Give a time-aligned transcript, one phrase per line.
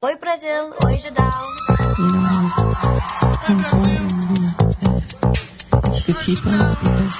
[0.00, 1.02] Oi Brasil, oi I
[3.52, 4.54] was wondering, you know,
[5.90, 7.18] if you could keep up because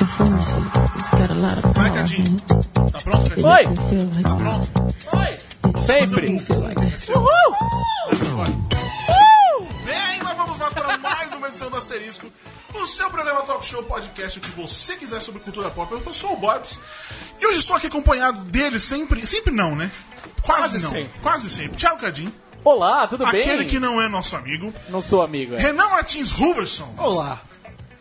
[0.00, 0.50] the force
[0.96, 2.02] it's got a lot of Vai, power.
[2.90, 3.46] Tá pronto, Cadinho?
[3.46, 3.62] Oi.
[3.62, 3.70] like
[4.36, 5.80] Pronto.
[5.80, 6.32] Sempre.
[6.32, 7.06] you feel like this.
[9.84, 12.26] Bem, lá vamos nós para mais uma edição do Asterisco,
[12.74, 15.92] o seu programa Talk Show Podcast, o que você quiser sobre cultura pop.
[15.92, 16.80] Eu sou o Borbs
[17.40, 19.24] e hoje estou aqui acompanhado dele sempre.
[19.24, 19.88] Sempre não, né?
[20.46, 20.90] Quase, Quase não.
[20.90, 21.20] sempre.
[21.20, 21.76] Quase sempre.
[21.76, 22.32] Thiago Cadinho,
[22.64, 23.68] Olá, tudo aquele bem?
[23.68, 24.72] que não é nosso amigo.
[24.88, 25.58] Não sou amigo, é.
[25.58, 26.92] Renan Martins Huverson.
[26.98, 27.40] Olá.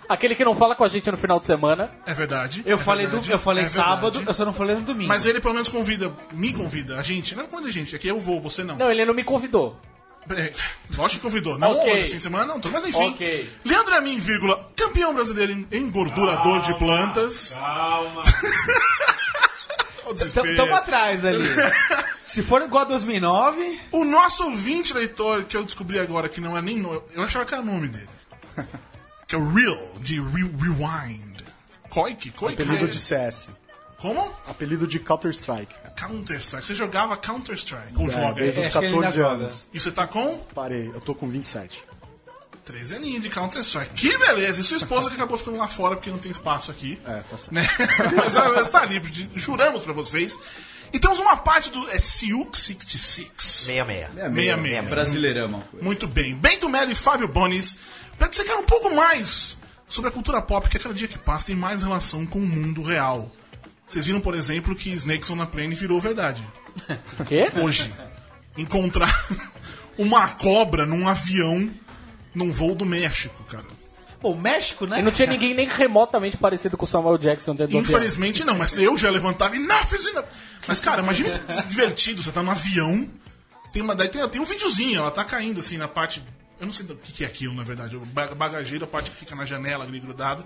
[0.07, 1.89] Aquele que não fala com a gente no final de semana.
[2.05, 2.61] É verdade.
[2.65, 4.27] Eu é falei, verdade, do, eu falei é sábado, verdade.
[4.27, 5.07] eu só não falei no domingo.
[5.07, 7.35] Mas ele pelo menos convida, me convida, a gente.
[7.35, 8.75] Não convida a gente, aqui eu vou, você não.
[8.75, 9.79] Não, ele não me convidou.
[10.29, 10.51] É,
[10.97, 11.57] Lógico que convidou.
[11.57, 11.91] Não Ok.
[11.91, 12.59] ontem, sem semana, não.
[12.59, 12.69] tô.
[12.69, 13.09] Mas enfim.
[13.09, 13.49] Ok.
[13.63, 17.49] Leandro Amin, vírgula, campeão brasileiro em engordurador de plantas.
[17.53, 18.23] Calma.
[20.55, 21.43] Tamo atrás ali.
[22.25, 26.57] Se for igual a 2009, O nosso ouvinte leitor, que eu descobri agora que não
[26.57, 26.79] é nem.
[26.79, 28.09] no- Eu achava que era o nome dele.
[29.27, 31.41] Que é o Real, de Re- Rewind.
[31.89, 32.29] Koik?
[32.31, 32.61] Koik?
[32.61, 33.49] Apelido é- de CS.
[33.97, 34.21] Como?
[34.47, 35.73] Apelido de Counter-Strike.
[35.97, 36.67] Counter-Strike.
[36.67, 37.93] Você jogava Counter-Strike.
[37.97, 39.43] Ou É, joga desde os acho que ele ainda 14 joga.
[39.45, 39.67] anos.
[39.73, 40.37] E você tá com?
[40.53, 41.83] Parei, eu tô com 27.
[42.65, 43.93] 13 aninhos de Counter-Strike.
[43.95, 44.61] Que beleza!
[44.61, 46.99] E sua esposa que acabou ficando lá fora porque não tem espaço aqui.
[47.07, 47.51] É, tá certo.
[47.51, 47.67] né?
[48.15, 49.01] Mas ela está ali,
[49.35, 50.37] juramos pra vocês.
[50.93, 53.31] E temos uma parte do é, Siuk 66.
[53.35, 54.07] 66.
[54.13, 54.89] 66.
[54.89, 55.63] Brasileirão.
[55.81, 56.35] Muito bem.
[56.35, 57.77] Bento Mello e Fábio Bonis,
[58.17, 61.07] para que você queira um pouco mais sobre a cultura pop, que a cada dia
[61.07, 63.31] que passa tem mais relação com o mundo real.
[63.87, 66.43] Vocês viram, por exemplo, que Snakes on a Plane virou verdade.
[67.27, 67.51] Quê?
[67.61, 67.93] Hoje.
[68.57, 69.27] Encontrar
[69.97, 71.69] uma cobra num avião
[72.33, 73.65] num voo do México, cara.
[74.25, 74.99] Pô, o México, né?
[74.99, 77.99] E não tinha ninguém nem remotamente parecido com o Samuel Jackson dentro do avião.
[77.99, 80.25] Infelizmente não, mas eu já levantava e não fiz ainda.
[80.67, 83.07] Mas, cara, imagina que divertido, você tá no avião,
[83.71, 83.93] tem uma.
[83.93, 86.23] Daí tem, tem um videozinho, ela tá caindo assim na parte.
[86.59, 87.97] Eu não sei do que, que é aquilo, na verdade.
[87.97, 90.43] O ba- bagageiro, a parte que fica na janela ali grudada.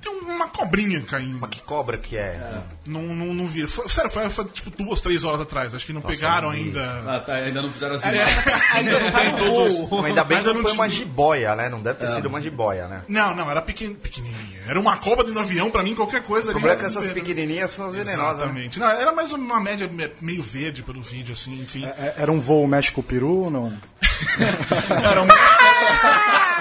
[0.00, 1.46] Tem uma cobrinha caindo.
[1.48, 2.40] Que cobra que é?
[2.86, 3.66] Não, não, não vi.
[3.66, 5.74] Foi- sério, foi, foi, tipo duas, três horas atrás.
[5.74, 7.02] Acho que não pegaram não ainda.
[7.06, 8.08] Ah, tá, ainda não fizeram assim.
[8.74, 9.90] ainda não tem todos.
[9.90, 11.68] Mas ainda bem Ainda que não foi tinha- uma jiboia, né?
[11.68, 13.02] Não deve ter sido uma jiboia, né?
[13.08, 14.60] Não, não, era pequen, pequenininha.
[14.68, 16.48] Era uma cobra dentro do avião, pra mim, qualquer coisa.
[16.48, 18.32] O ali problema é que essas pequenininhas são as venenosas, né?
[18.44, 18.78] Exatamente.
[18.80, 21.84] Não, era mais uma média me- meio verde pelo vídeo, assim, enfim.
[21.84, 23.72] É, Era um voo México-Peru ou não?
[25.04, 25.62] Era um México.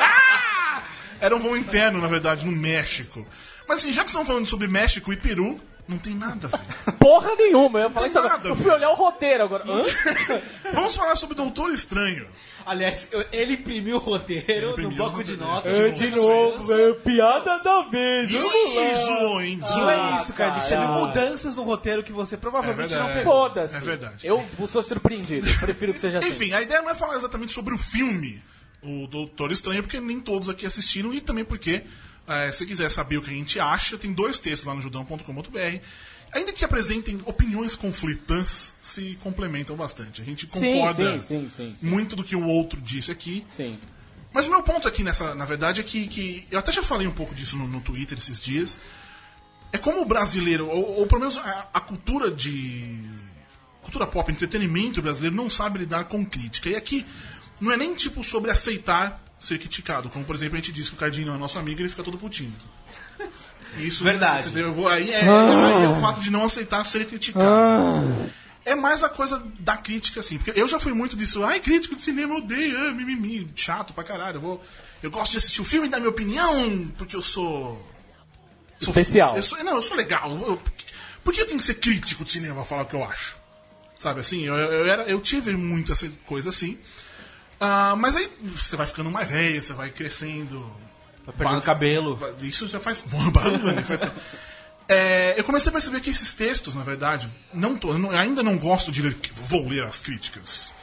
[1.19, 3.25] Era um voo interno, na verdade, no México.
[3.67, 6.93] Mas assim, já que estamos falando sobre México e Peru, não tem nada a ver.
[6.99, 7.79] Porra nenhuma.
[7.79, 8.49] Eu falei isso nada, agora.
[8.49, 8.75] Eu fui velho.
[8.77, 9.63] olhar o roteiro agora.
[9.67, 9.81] Hã?
[10.73, 12.27] Vamos falar sobre Doutor Estranho.
[12.65, 15.51] Aliás, eu- ele imprimiu o roteiro imprimiu no bloco no de roteiro.
[15.53, 15.73] notas.
[15.77, 16.95] É, De novo, velho.
[16.95, 18.31] Piada da vez.
[18.31, 18.81] Vamos lá.
[18.81, 19.57] Ih, zoou, hein?
[19.57, 19.89] Não Zoou.
[19.91, 20.51] é isso, cara.
[20.59, 20.93] Teve caralho.
[21.05, 23.19] mudanças no roteiro que você É provavelmente não verdade.
[23.19, 23.33] pegou.
[23.49, 23.75] Foda-se.
[23.75, 24.27] É verdade.
[24.27, 25.47] Eu sou surpreendido.
[25.59, 26.27] Prefiro que seja assim.
[26.29, 28.41] Enfim, a ideia não é falar exatamente sobre o filme,
[28.85, 31.83] o Doutor Estranho, porque nem todos aqui assistiram, e também porque,
[32.27, 35.79] eh, se quiser saber o que a gente acha, tem dois textos lá no judão.com.br.
[36.35, 40.21] Ainda que apresentem opiniões conflitantes, se complementam bastante.
[40.21, 41.87] A gente concorda sim, sim, sim.
[41.87, 43.45] muito do que o outro disse aqui.
[43.55, 43.79] Sim.
[44.33, 47.07] Mas o meu ponto aqui, nessa, na verdade, é que, que eu até já falei
[47.07, 48.77] um pouco disso no, no Twitter esses dias.
[49.71, 53.01] É como o brasileiro, ou, ou pelo menos a, a cultura de.
[53.81, 56.69] cultura pop, entretenimento brasileiro não sabe lidar com crítica.
[56.69, 57.05] E aqui
[57.59, 60.09] não é nem tipo sobre aceitar ser criticado.
[60.09, 62.03] Como, por exemplo, a gente diz que o Cardinho é nosso amigo e ele fica
[62.03, 62.53] todo putinho.
[63.77, 64.47] Isso, Verdade.
[64.47, 64.67] entendeu?
[64.67, 67.45] Eu vou- aí, é, aí é o fato de não aceitar ser criticado.
[68.63, 70.37] É mais a coisa da crítica, assim.
[70.39, 71.43] Porque eu já fui muito disso.
[71.43, 74.37] Ai, crítico de cinema odeia, ah, mimimi, chato pra caralho.
[74.37, 74.63] Eu, vou,
[75.03, 77.85] eu gosto de assistir o filme e dar minha opinião, porque eu sou.
[78.79, 79.35] sou Especial.
[79.37, 80.31] Eu sou, não, eu sou legal.
[80.31, 80.61] Eu, eu-
[81.23, 83.37] por que eu tenho que ser crítico de cinema pra falar o que eu acho?
[83.99, 84.43] Sabe assim?
[84.45, 86.77] Eu, eu, eu era, eu tive muito essa coisa assim.
[87.59, 90.71] Ah, mas aí você vai ficando mais velho, você vai crescendo.
[91.25, 92.19] Vai perdendo cabelo.
[92.41, 93.03] Isso já faz
[94.87, 98.91] É, eu comecei a perceber que esses textos, na verdade, não tô, ainda não gosto
[98.91, 100.75] de ler, vou ler as críticas.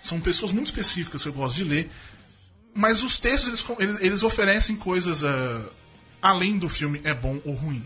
[0.00, 1.90] São pessoas muito específicas que eu gosto de ler.
[2.72, 5.68] Mas os textos, eles, eles, oferecem coisas ah,
[6.22, 7.84] além do filme é bom ou ruim.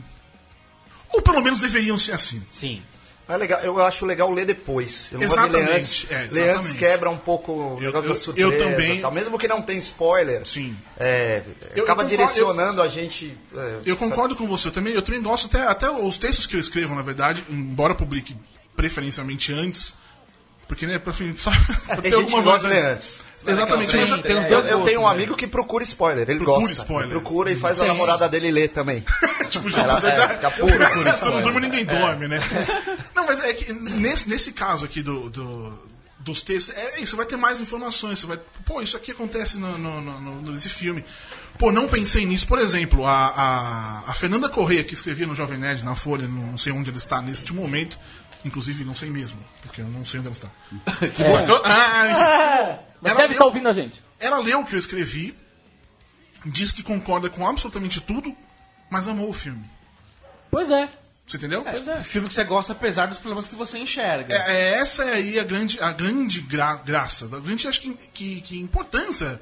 [1.09, 2.43] Ou pelo menos deveriam ser assim.
[2.51, 2.83] Sim.
[3.27, 5.09] É legal, eu acho legal ler depois.
[5.11, 6.07] Eu não vou ler Exatamente, antes.
[6.11, 6.57] é, ler exatamente.
[6.59, 8.49] antes quebra um pouco o Eu- negócio eu- da surpresa.
[8.53, 9.11] eu também- tal.
[9.13, 10.47] Mesmo que não tem spoiler.
[10.47, 10.77] Sim.
[10.99, 13.35] é, Eu- acaba eu concordo, direcionando a gente.
[13.57, 14.69] é, Eu concordo com você.
[14.69, 17.95] Eu também, eu também gosto, até, até os textos que eu escrevo, na verdade, embora
[17.95, 18.37] publique
[18.77, 19.95] preferencialmente antes,
[20.69, 22.11] porque, né, pra, fim- só, pra É,
[22.43, 23.21] gosta de ler antes.
[23.47, 23.91] Exatamente.
[24.23, 25.11] Tem- Eu, eu gostos, tenho um né?
[25.11, 26.73] amigo que procura spoiler, ele Procura gosta.
[26.75, 27.11] spoiler.
[27.11, 29.05] Ele procura e faz a namorada dele ler também.
[29.51, 30.91] tipo, já, Ela- já, é, fica pura
[31.25, 32.39] eu não durmo, ninguém dorme, né?
[33.15, 35.79] Não, mas é que nesse, nesse caso aqui do, do,
[36.19, 36.75] dos textos.
[36.77, 38.19] É isso, você vai ter mais informações.
[38.19, 38.39] Você vai.
[38.67, 41.05] Pô, isso aqui acontece no, no, no- no- nesse filme.
[41.59, 42.47] Pô, não pensei nisso.
[42.49, 46.59] Por exemplo, a, a, a Fernanda Correia, que escrevia no Jovem Nerd, na Folha, não
[46.59, 47.97] sei onde ela está neste momento.
[48.45, 50.49] Inclusive, não sei mesmo, porque eu não sei onde ela está.
[51.31, 51.63] Sacou?
[51.65, 52.85] Ah, enfim.
[53.01, 54.03] Mas Ela deve leu- estar ouvindo a gente.
[54.21, 55.35] ela leu o que eu escrevi,
[56.45, 58.35] diz que concorda com absolutamente tudo,
[58.91, 59.65] mas amou o filme.
[60.51, 60.89] Pois é.
[61.27, 61.63] Você entendeu?
[61.63, 61.97] Pois é.
[62.03, 64.35] Filme que você gosta apesar dos problemas que você enxerga.
[64.35, 67.95] É, é, essa é aí a grande, a grande gra- graça, a grande acho que,
[68.13, 69.41] que, que importância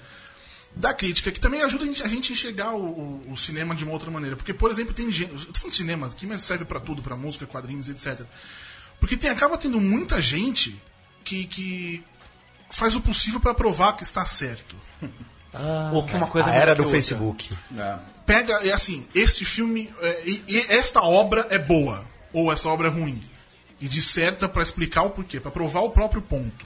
[0.76, 2.84] da crítica, que também ajuda a gente a, gente a enxergar o,
[3.26, 4.36] o- o cinema de uma outra maneira.
[4.36, 5.32] Porque, por exemplo, tem gente.
[5.32, 8.24] Eu tô falando de cinema aqui, mas serve pra tudo, pra música, quadrinhos, etc.
[9.02, 10.80] Porque tem, acaba tendo muita gente
[11.24, 12.04] que, que
[12.70, 14.76] faz o possível pra provar que está certo.
[15.92, 16.96] Ou que uma coisa A melhor era do outra.
[16.96, 17.50] Facebook.
[18.24, 19.92] Pega, é assim, este filme.
[20.00, 23.20] é, e, e esta obra é boa, ou essa obra é ruim.
[23.80, 26.64] E disserta pra explicar o porquê, pra provar o próprio ponto.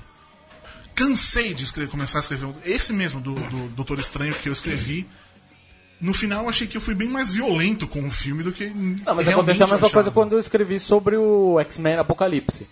[0.94, 2.55] Cansei de escrever, começar a escrever.
[2.67, 5.09] Esse mesmo do, do Doutor Estranho que eu escrevi.
[6.01, 8.67] No final eu achei que eu fui bem mais violento com o filme do que.
[8.67, 10.11] Não, mas realmente aconteceu a mesma coisa achava.
[10.11, 12.69] quando eu escrevi sobre o X-Men Apocalipse.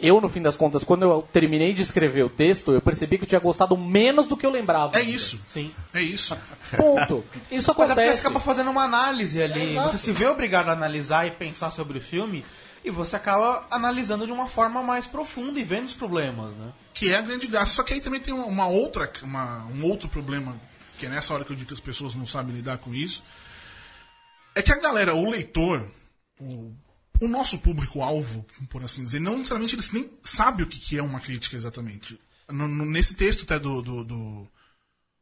[0.00, 3.24] Eu, no fim das contas, quando eu terminei de escrever o texto, eu percebi que
[3.24, 4.98] eu tinha gostado menos do que eu lembrava.
[4.98, 5.40] É isso.
[5.48, 5.70] Sim.
[5.94, 6.36] É isso.
[6.76, 7.24] Ponto.
[7.50, 8.14] Isso Mas é acontece.
[8.20, 9.70] você acaba fazendo uma análise ali.
[9.70, 9.90] Exato.
[9.90, 12.44] Você se vê obrigado a analisar e pensar sobre o filme
[12.84, 16.72] e você acaba analisando de uma forma mais profunda e vendo os problemas, né?
[16.92, 17.74] Que é a grande graça.
[17.74, 20.56] Só que aí também tem uma, uma outra, uma- um outro problema,
[20.98, 23.22] que é nessa hora que eu digo que as pessoas não sabem lidar com isso.
[24.54, 25.90] É que a galera, o leitor,
[26.38, 26.72] o,
[27.20, 31.02] o nosso público-alvo, por assim dizer, não necessariamente eles nem sabem o que, que é
[31.02, 32.18] uma crítica exatamente.
[32.48, 34.48] No- no- nesse texto até do, do, do,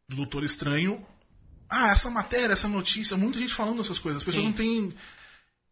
[0.09, 1.05] do Doutor Estranho,
[1.69, 4.21] ah, essa matéria, essa notícia, muita gente falando essas coisas.
[4.21, 4.93] As pessoas não têm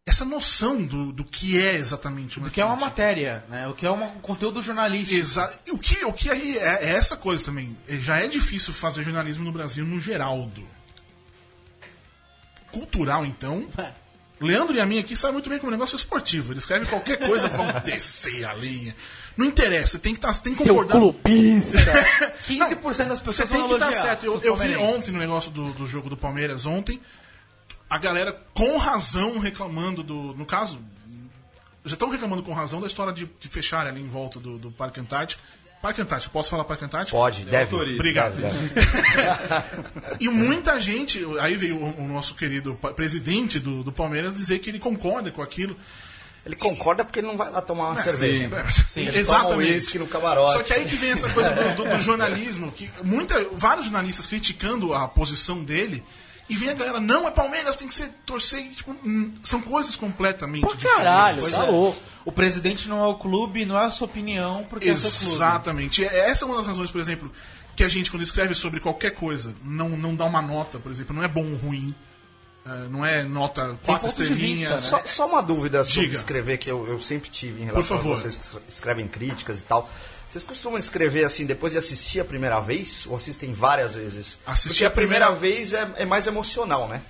[0.07, 3.69] essa noção do, do que é exatamente uma O que é uma matéria, né?
[3.69, 5.21] O que é um conteúdo jornalístico.
[5.21, 7.77] Exa o que, o que aí é, é essa coisa também.
[7.89, 10.67] É, Já é difícil fazer jornalismo no Brasil no Geraldo.
[12.73, 13.69] Cultural, então.
[14.41, 16.53] Leandro e a minha aqui sabem muito bem como o negócio é esportivo.
[16.53, 18.97] Eles escrevem qualquer coisa, vão descer a linha.
[19.37, 20.99] Não interessa, tem que, tá, tem que Seu concordar.
[20.99, 21.79] clubista.
[22.49, 24.25] 15% das Você pessoas tem vão que estar elogiar certo.
[24.27, 27.01] Eu, eu vi ontem no negócio do, do jogo do Palmeiras, ontem,
[27.91, 30.33] a galera com razão reclamando do.
[30.35, 30.79] No caso,
[31.85, 34.71] já estão reclamando com razão da história de, de fechar ali em volta do, do
[34.71, 35.43] Parque Antártico.
[35.83, 37.17] Parque Antártico, posso falar Parque Antártico?
[37.17, 37.75] Pode, deve.
[37.75, 38.37] Obrigado.
[38.37, 38.81] Deve, deve.
[40.21, 44.69] E muita gente, aí veio o, o nosso querido presidente do, do Palmeiras dizer que
[44.71, 45.75] ele concorda com aquilo.
[46.45, 48.49] Ele concorda porque ele não vai lá tomar uma cerveja.
[48.89, 49.71] Sim, Ele toma exatamente.
[49.73, 50.53] uísque no camarote.
[50.55, 54.27] Só que aí que vem essa coisa do, do- do jornalismo, que muita, vários jornalistas
[54.27, 56.03] criticando a posição dele,
[56.51, 58.61] e vem a galera, não, é Palmeiras, tem que ser torcer.
[58.61, 60.97] e, Tipo, hum, são coisas completamente Pô, diferentes.
[61.05, 61.71] caralho, Pois tá é.
[61.71, 61.99] louco.
[62.25, 65.35] O presidente não é o clube, não é a sua opinião, porque é seu clube.
[65.37, 66.03] Exatamente.
[66.03, 67.33] E Essa é uma das razões, por exemplo,
[67.75, 71.17] que a gente, quando escreve sobre qualquer coisa, não, não dá uma nota, por exemplo,
[71.17, 71.95] não é bom ou ruim.
[72.67, 74.83] eh, não é nota quatro estrelinhas.
[74.83, 75.03] vista, né?
[75.03, 76.15] Só, só uma dúvida sobre Diga.
[76.17, 78.13] escrever que eu, eu sempre tive em relação favor.
[78.13, 79.89] a vocês que escrevem críticas e tal.
[80.31, 84.39] Vocês costumam escrever assim depois de assistir a primeira vez ou assistem várias vezes?
[84.47, 87.03] Assistir Porque a a primeira- primeira, vez é, é mais emocional, né?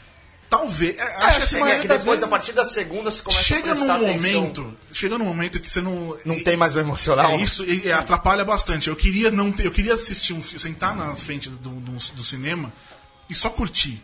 [0.48, 0.96] Talvez.
[0.98, 3.22] é, Acho acho que que, assim, é que depois, vezes, a partir da segunda, você
[3.22, 4.32] começa chega a prestar num atenção.
[4.40, 4.76] momento.
[4.92, 6.16] Chega num momento que você não.
[6.24, 7.30] Não tem mais o emocional?
[7.32, 8.88] É, isso e- e atrapalha bastante.
[8.88, 12.24] Eu queria não ter, eu queria assistir um fi- sentar na frente do, do, do
[12.24, 12.72] cinema
[13.28, 14.02] e só curtir.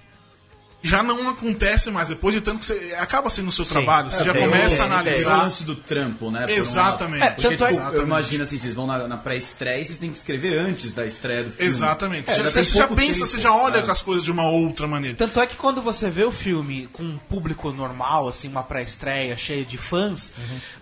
[0.86, 2.94] Já não acontece mais, depois de tanto que você.
[2.98, 5.04] Acaba sendo o seu trabalho, você já tem, começa a tem, tem.
[5.14, 5.36] Tem o analisar.
[5.42, 6.46] lance do trampo, né?
[6.48, 7.26] Exatamente.
[7.26, 7.96] Porque, tanto é- tipo, exatamente.
[7.96, 11.04] eu imagino assim, vocês vão na, na pré-estreia e vocês têm que escrever antes da
[11.04, 11.68] estreia do filme.
[11.70, 12.30] Exatamente.
[12.30, 13.26] É, você ainda você já pensa, tempo.
[13.26, 13.90] você já olha É.
[13.90, 15.16] as coisas de uma outra maneira.
[15.16, 19.36] Tanto é que quando você vê o filme com um público normal, assim, uma pré-estreia
[19.36, 20.32] cheia de fãs,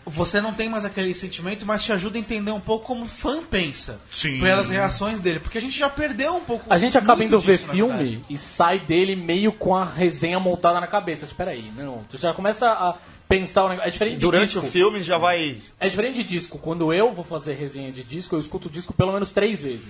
[0.04, 3.08] você não tem mais aquele sentimento, mas te ajuda a entender um pouco como o
[3.08, 4.00] fã pensa.
[4.10, 4.40] Sim.
[4.40, 5.40] Pelas reações dele.
[5.40, 6.66] Porque a gente já perdeu um pouco.
[6.72, 10.80] A gente acaba indo ver disso, filme e sai dele meio com a resenha montada
[10.80, 11.24] na cabeça.
[11.24, 12.04] Espera aí, não.
[12.10, 12.96] Tu já começa a
[13.28, 13.88] pensar o negócio.
[13.88, 14.66] É diferente de Durante disco.
[14.66, 15.58] o filme já vai.
[15.80, 16.58] É diferente de disco.
[16.58, 19.86] Quando eu vou fazer resenha de disco, eu escuto o disco pelo menos três vezes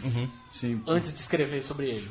[0.52, 0.80] Sim.
[0.86, 2.10] antes de escrever sobre ele.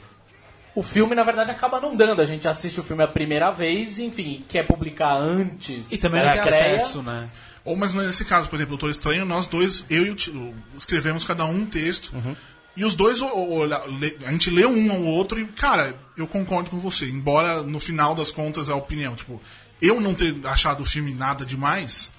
[0.76, 2.22] O filme, na verdade, acaba não dando.
[2.22, 5.92] A gente assiste o filme a primeira vez, enfim, quer publicar antes.
[5.92, 7.30] E também não tem acesso, né?
[7.64, 11.24] Ou, mas nesse caso, por exemplo, Doutor Estranho, nós dois, eu e o Tilo, escrevemos
[11.24, 12.12] cada um um texto.
[12.76, 13.20] E os dois,
[14.26, 17.06] a gente leu um ao outro e, cara, eu concordo com você.
[17.08, 19.40] Embora no final das contas a opinião, tipo,
[19.82, 22.12] eu não ter achado o filme nada demais,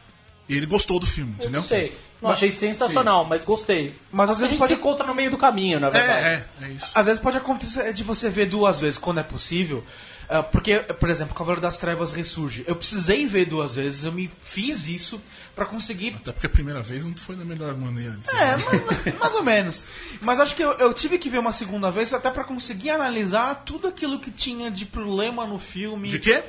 [0.49, 1.61] ele gostou do filme, Eu entendeu?
[1.61, 1.99] não sei.
[2.23, 3.94] Não achei sensacional, mas gostei.
[4.11, 6.26] Mas às a vezes gente pode- se encontra no meio do caminho, na verdade.
[6.26, 6.90] É, é, é isso.
[6.94, 9.84] Às vezes pode acontecer de você ver duas vezes quando é possível.
[10.28, 12.64] Ah, porque, por exemplo, Cavaleiro das Trevas ressurge.
[12.66, 15.21] Eu precisei ver duas vezes, eu me fiz isso
[15.54, 16.14] pra conseguir.
[16.16, 18.19] Até porque a primeira vez não foi da melhor maneira.
[18.33, 19.85] É, mais, mais ou menos.
[20.21, 23.62] Mas acho que eu, eu tive que ver uma segunda vez até pra conseguir analisar
[23.64, 26.09] tudo aquilo que tinha de problema no filme.
[26.09, 26.43] De quê?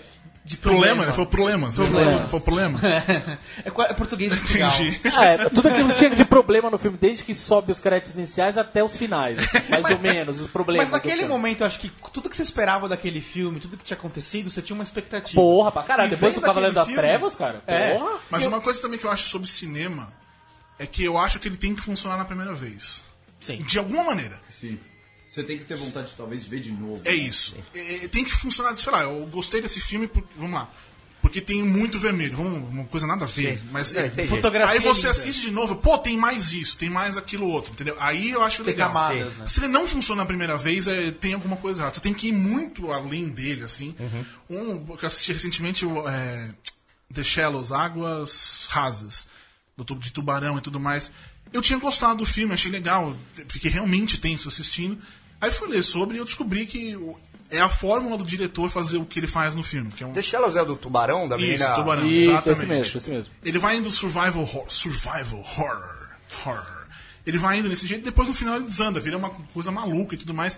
[0.46, 1.72] De Problema, ele falou problema.
[1.72, 2.12] você Problema.
[2.12, 2.80] falou- Foi problema.
[3.66, 4.70] É, é português de Portugal.
[4.70, 5.02] Entendi.
[5.16, 8.56] É, tudo aquilo que tinha de problema no filme, desde que sobe os créditos iniciais
[8.56, 9.40] até os finais.
[9.68, 10.92] Mais ou menos, os problemas.
[10.92, 13.98] Mas naquele momento, eu acho que tudo que você esperava daquele filme, tudo que tinha
[13.98, 15.34] acontecido, você tinha uma expectativa.
[15.42, 16.10] Porra, pra caralho.
[16.10, 17.64] E Depois do Cavaleiro das filme- Trevas, cara.
[17.66, 17.96] É.
[17.98, 18.20] Porra.
[18.30, 20.14] Mas uma coisa também que eu acho sobre cinema
[20.78, 23.04] é que eu acho que ele tem que funcionar na primeira vez.
[23.40, 23.64] Sim.
[23.64, 24.40] De alguma maneira.
[24.52, 24.78] Sim.
[25.36, 27.02] Você tem que ter vontade, talvez, de ver de novo.
[27.04, 27.56] É isso.
[27.74, 30.72] É, tem que funcionar, sei lá, eu gostei desse filme, porque, vamos lá.
[31.22, 33.58] Porque tem muito vermelho, vamos, uma coisa nada a ver.
[33.58, 33.64] Sim.
[33.72, 34.10] Mas É.
[34.28, 35.10] Fotografia aí você linda.
[35.12, 37.98] assiste de novo, pô, tem mais isso, tem mais aquilo outro, entendeu?
[38.00, 38.88] Aí eu acho Tem legal.
[38.90, 39.46] camadas, né?
[39.48, 41.96] Se ele não funciona na primeira vez, é, tem alguma coisa errada.
[41.96, 43.94] Você tem que ir muito além dele, assim.
[44.50, 46.52] Um que eu assisti recentemente, o, é,
[47.14, 49.28] The Shallows, Águas Rasas,
[49.76, 51.12] do, tu- de Tubarão e tudo mais.
[51.52, 53.18] Eu tinha gostado do filme, achei legal,
[53.50, 54.98] fiquei realmente tenso assistindo.
[55.40, 56.98] Aí fui ler sobre e eu descobri que
[57.50, 59.92] é a fórmula do diretor fazer o que ele faz no filme.
[59.92, 60.14] Que é um...
[60.14, 61.76] The Shallows é o do tubarão, da Isso, menina.
[61.76, 62.62] Tubarão, Isso, exatamente.
[62.62, 63.32] esse mesmo, esse mesmo.
[63.44, 65.84] Ele vai indo survival, survival horror,
[66.46, 66.66] horror.
[67.26, 70.18] Ele vai indo desse jeito, depois no final ele desanda, vira uma coisa maluca e
[70.18, 70.58] tudo mais.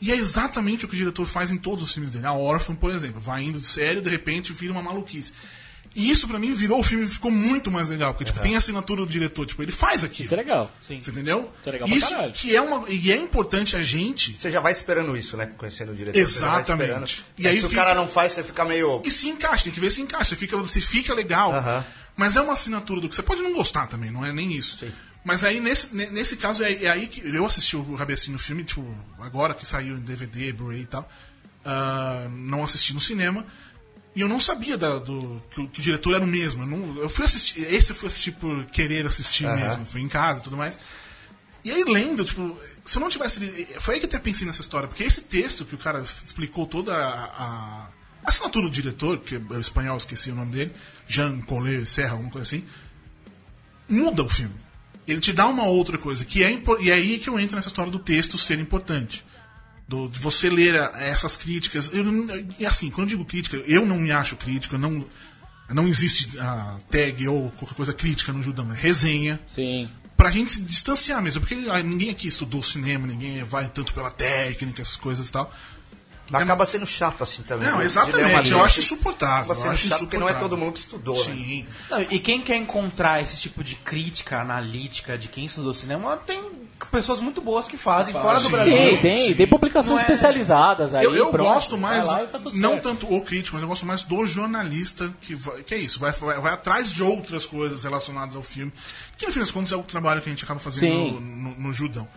[0.00, 2.26] E é exatamente o que o diretor faz em todos os filmes dele.
[2.26, 5.32] A Orphan, por exemplo, vai indo de sério, de repente vira uma maluquice.
[5.96, 8.58] E isso pra mim virou o filme ficou muito mais legal, porque tipo, tem a
[8.58, 10.24] assinatura do diretor, tipo, ele faz aquilo.
[10.26, 10.72] Isso é legal.
[10.82, 11.00] Sim.
[11.00, 11.52] Você entendeu?
[11.60, 12.32] Isso é legal pra Isso caralho.
[12.32, 15.46] que é uma e é importante a gente Você já vai esperando isso, né?
[15.56, 16.18] Conhecendo o diretor.
[16.18, 16.90] você já vai Exatamente.
[16.90, 17.24] esperando.
[17.38, 19.00] E Aí aí se o fica- cara não faz, você fica meio.
[19.04, 20.30] E se encaixa, tem que ver se encaixa.
[20.30, 21.52] Você fica, você fica legal.
[21.52, 21.84] Aham.
[22.16, 24.84] Mas é uma assinatura do que você pode não gostar também, não é nem isso.
[25.24, 28.38] Mas aí, nesse, ne- nesse caso, é, é aí que eu assisti o Rabecinho no
[28.38, 28.84] filme, tipo,
[29.20, 31.08] agora que saiu em DVD, Blu-ray e tal.
[31.64, 33.44] Ah, não assisti no cinema.
[34.16, 36.62] E eu não sabia da- do, que, o, que o diretor era o mesmo.
[36.62, 37.60] Eu, não- eu fui assistir.
[37.72, 39.84] Esse eu fui assistir por querer assistir mesmo.
[39.86, 40.78] Fui em casa e tudo mais.
[41.64, 43.40] E aí, lendo, tipo, se eu não tivesse.
[43.80, 46.66] Foi aí que eu até pensei nessa história, porque esse texto que o cara explicou
[46.66, 47.24] toda a.
[47.24, 47.88] a
[48.24, 50.72] assinatura do diretor, que é o espanhol, esqueci o nome dele,
[51.08, 52.64] Jean Collet Serra, alguma coisa assim,
[53.88, 54.54] muda o filme.
[55.06, 57.68] Ele te dá uma outra coisa, que é e é aí que eu entro nessa
[57.68, 59.24] história do texto ser importante.
[59.86, 61.90] Do, de você ler a- essas críticas.
[61.92, 62.04] Eu
[62.58, 65.04] e assim, quando eu digo crítica, eu não me acho crítico, não,
[65.68, 69.88] não existe a tag ou qualquer coisa crítica no Judão, é resenha Sim.
[70.16, 74.10] pra gente se distanciar mesmo, porque ah, ninguém aqui estudou cinema, ninguém vai tanto pela
[74.10, 75.52] técnica, essas coisas e tal.
[76.30, 77.68] Mas acaba sendo chato assim também.
[77.68, 77.84] Não, né?
[77.84, 79.44] Exatamente, eu acho insuportável.
[79.44, 81.22] Acaba eu sendo acho chato porque não é todo mundo que estudou, né?
[81.34, 81.66] Sim.
[81.90, 86.42] Não, e quem quer encontrar esse tipo de crítica analítica de quem estudou cinema, tem
[86.90, 88.50] pessoas muito boas que fazem fora do sim.
[88.50, 88.74] Brasil.
[88.74, 91.04] Sim, tem, tem publicações é- especializadas aí.
[91.04, 92.82] Eu, eu pronto, gosto mais, tá não certo.
[92.82, 96.12] tanto o crítico, mas eu gosto mais do jornalista, que, vai- que é isso, vai,
[96.12, 98.72] vai, vai atrás de outras coisas relacionadas ao filme,
[99.18, 101.12] que no fim das contas é o trabalho que a gente acaba fazendo Sim.
[101.12, 102.08] no, no, no Judão.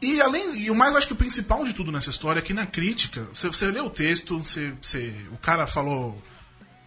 [0.00, 2.52] E além, e o mais acho que o principal de tudo nessa história é que
[2.52, 6.22] na crítica, você, você lê o texto, você, você- o cara falou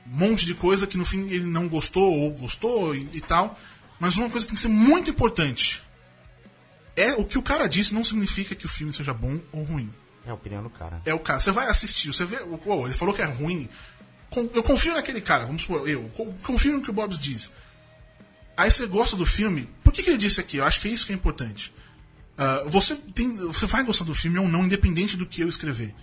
[0.07, 3.59] um monte de coisa que no fim ele não gostou ou gostou e, e tal,
[3.99, 5.81] mas uma coisa que tem que ser muito importante.
[6.95, 9.91] É o que o cara disse não significa que o filme seja bom ou ruim.
[10.25, 11.01] É a opinião do cara.
[11.05, 11.39] É o cara.
[11.39, 12.37] Você vai assistir, você vê.
[12.37, 13.67] Ele falou que é ruim.
[14.53, 16.03] Eu confio naquele cara, vamos supor, eu.
[16.15, 17.49] co- Confio no que o Bobs diz.
[18.55, 19.67] Aí você gosta do filme.
[19.83, 20.57] Por que, que ele disse aqui?
[20.57, 21.73] Eu acho que é isso que é importante.
[22.41, 25.93] Ah, você, tem, você vai gostar do filme ou não, independente do que eu escrever.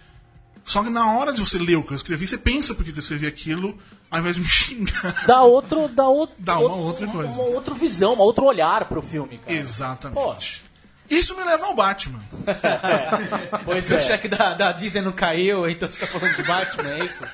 [0.62, 2.90] Só que na hora de você ler o que eu escrevi, você pensa por que
[2.90, 3.78] eu escrevi aquilo,
[4.10, 5.24] ao invés de me xingar.
[5.26, 5.88] Dá outro.
[5.88, 7.32] Dá, outro, Dá uma outra coisa.
[7.40, 9.58] Uma outra visão, um outro olhar pro filme, cara.
[9.58, 10.65] Exatamente.
[11.08, 12.20] Isso me leva ao Batman.
[13.64, 14.00] Pois O é.
[14.00, 17.24] cheque da, da Disney não caiu, então você tá falando de Batman, é isso?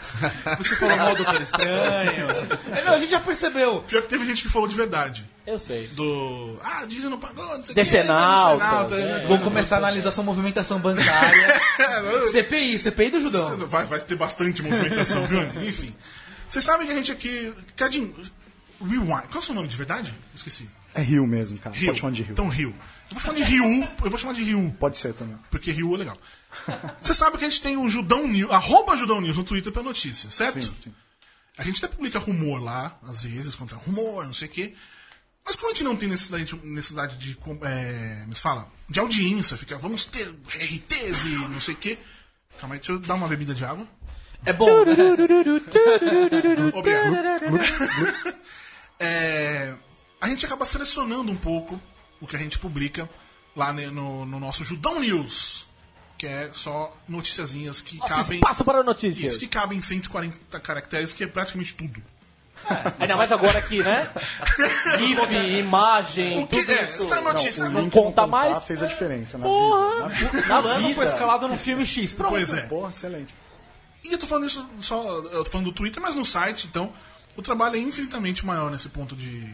[0.59, 2.27] Você falou mal do Doutor Estranho.
[2.75, 3.81] É, não, a gente já percebeu.
[3.87, 5.29] Pior que teve gente que falou de verdade.
[5.47, 5.89] Eu sei.
[5.89, 6.59] Do.
[6.63, 9.07] Ah, a Disney não pagou, não sei o Decenaltas, que.
[9.07, 9.27] é.
[9.27, 11.61] Vou começar a analisar sua movimentação bancária.
[12.31, 13.67] CPI, CPI do Judão.
[13.67, 15.43] Vai, vai ter bastante movimentação, viu?
[15.67, 15.95] Enfim.
[16.49, 17.53] Vocês sabem que a gente aqui.
[17.77, 18.15] Cadinho.
[18.81, 19.07] Rewind.
[19.09, 20.15] Qual é o seu nome de verdade?
[20.35, 20.69] Esqueci.
[20.95, 21.75] É Rio mesmo, cara.
[21.75, 21.89] Rio.
[21.89, 22.33] Pode chamar de Rio.
[22.33, 22.75] Então, Rio.
[23.13, 23.89] Eu vou chamar de Rio.
[24.05, 24.77] Eu vou chamar de Rio.
[24.79, 25.37] Pode ser também.
[25.51, 26.19] Porque Rio é legal.
[27.01, 29.83] Você sabe que a gente tem o Judão News, arroba Judão News no Twitter pra
[29.83, 30.63] notícia, certo?
[30.63, 30.95] Sim, sim.
[31.57, 34.75] A gente até publica rumor lá, às vezes, contra rumor, não sei o quê.
[35.45, 37.33] Mas como a gente não tem necessidade, necessidade de.
[37.33, 38.69] É, como se fala?
[38.89, 41.99] De audiência, fica, vamos ter RTs e não sei o quê.
[42.59, 43.87] Calma aí, deixa eu dar uma bebida de água.
[44.45, 44.69] É bom.
[46.75, 47.13] Obrigado.
[49.05, 49.75] É,
[50.21, 51.81] a gente acaba selecionando um pouco
[52.23, 53.07] o que a gente publica
[53.55, 55.67] lá no, no nosso Judão News,
[56.17, 58.35] que é só noticiazinhas que Nosso cabem.
[58.39, 59.33] espaço para notícias.
[59.33, 62.03] Isso, que cabem em 140 caracteres, que é praticamente tudo.
[63.01, 64.09] Ainda mais agora aqui, né?
[64.99, 66.85] GIF, imagem, O que tudo é?
[66.85, 67.03] isso.
[67.03, 68.65] Essa notícia o não, link conta não contar mais.
[68.65, 70.09] fez a diferença na Porra!
[70.09, 70.31] vida.
[70.31, 70.49] Na vida.
[70.49, 71.05] Na Fulano foi vida.
[71.07, 72.13] escalado no filme X.
[72.13, 72.31] Pronto.
[72.31, 72.63] Pois é.
[72.63, 73.35] Porra, excelente.
[74.05, 75.03] E eu tô falando isso só.
[75.03, 76.93] Eu tô falando do Twitter, mas no site, então,
[77.37, 79.53] o trabalho é infinitamente maior nesse ponto de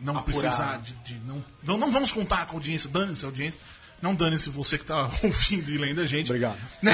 [0.00, 0.22] não Apurar.
[0.40, 0.92] precisar de.
[1.04, 3.58] de não, não, não vamos contar com a audiência, dane-se a audiência.
[4.00, 6.26] Não dane-se você que tá ouvindo e lendo a gente.
[6.30, 6.56] Obrigado.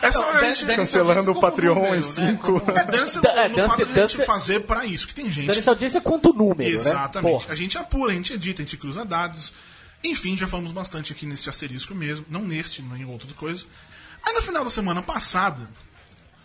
[0.00, 0.76] É só a Dan- gente.
[0.76, 2.02] Cancelando o Patreon número, em né?
[2.02, 2.62] 5.
[2.70, 5.30] É, dane-se É, no dane-se- fato de a gente dane-se- fazer pra isso, que tem
[5.30, 5.46] gente.
[5.48, 7.46] Dando essa audiência quanto número, Exatamente.
[7.46, 7.52] né?
[7.52, 9.52] A gente apura, a gente edita, a gente cruza dados.
[10.02, 12.24] Enfim, já falamos bastante aqui neste asterisco mesmo.
[12.30, 13.66] Não neste, não em outra coisa.
[14.22, 15.68] Aí no final da semana passada,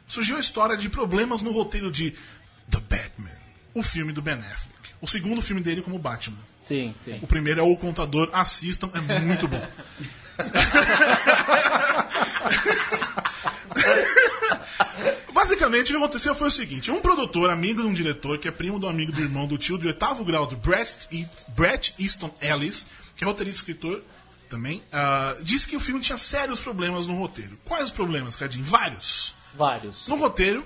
[0.08, 2.12] surgiu a história de problemas no roteiro de
[2.70, 3.29] The Batman,
[3.74, 4.92] o filme do Ben Affleck.
[5.01, 6.38] O segundo filme dele como Batman.
[6.63, 7.20] Sim, sim.
[7.22, 9.62] O primeiro é O Contador, assistam, é muito bom.
[15.34, 18.51] Basicamente, o que aconteceu foi o seguinte: um produtor, amigo de um diretor, que é
[18.51, 21.08] primo do amigo do irmão do tio de oitavo grau do Brett,
[21.50, 24.03] Brett Easton Ellis, que é roteirista e escritor
[24.50, 27.58] também, ah, disse que o filme tinha sérios problemas no roteiro.
[27.65, 28.63] Quais os problemas, Cadinho?
[28.63, 29.34] Vários.
[29.56, 30.08] Vários.
[30.08, 30.63] No roteiro,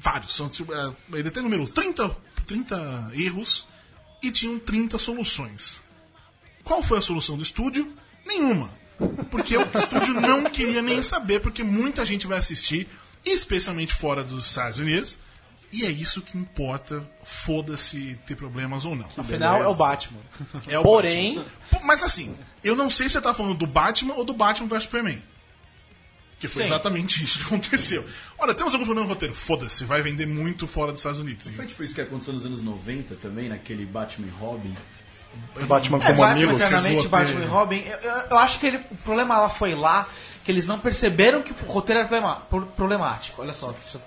[0.00, 0.34] vários.
[0.34, 2.16] São, tipo, é, ele tem número 30,
[2.46, 3.66] 30 erros
[4.22, 5.80] e tinham 30 soluções.
[6.64, 7.92] Qual foi a solução do estúdio?
[8.26, 8.70] Nenhuma.
[9.30, 12.86] Porque o estúdio não queria nem saber, porque muita gente vai assistir,
[13.24, 15.18] especialmente fora dos Estados Unidos.
[15.72, 19.08] E é isso que importa, foda-se ter problemas ou não.
[19.16, 20.18] Afinal, é o Batman.
[20.66, 21.86] É o Porém- Batman.
[21.86, 24.82] Mas assim, eu não sei se você tá falando do Batman ou do Batman vs
[24.82, 25.22] Superman.
[26.40, 26.68] Que foi Sim.
[26.70, 28.04] exatamente isso que aconteceu.
[28.38, 29.34] Olha, temos algum problema no roteiro?
[29.34, 31.46] Foda-se, vai vender muito fora dos Estados Unidos.
[31.54, 34.74] Foi tipo isso que aconteceu nos anos 90 também, naquele Batman e Robin.
[35.68, 36.52] Batman É, como Batman amigo.
[36.54, 37.84] Eternamente, Batman e Robin.
[37.86, 40.08] Eu, eu- eu acho que ele- o problema lá foi lá
[40.42, 42.34] que eles não perceberam que o roteiro era
[42.74, 43.42] problemático.
[43.42, 43.74] Olha só.
[43.80, 44.00] isso-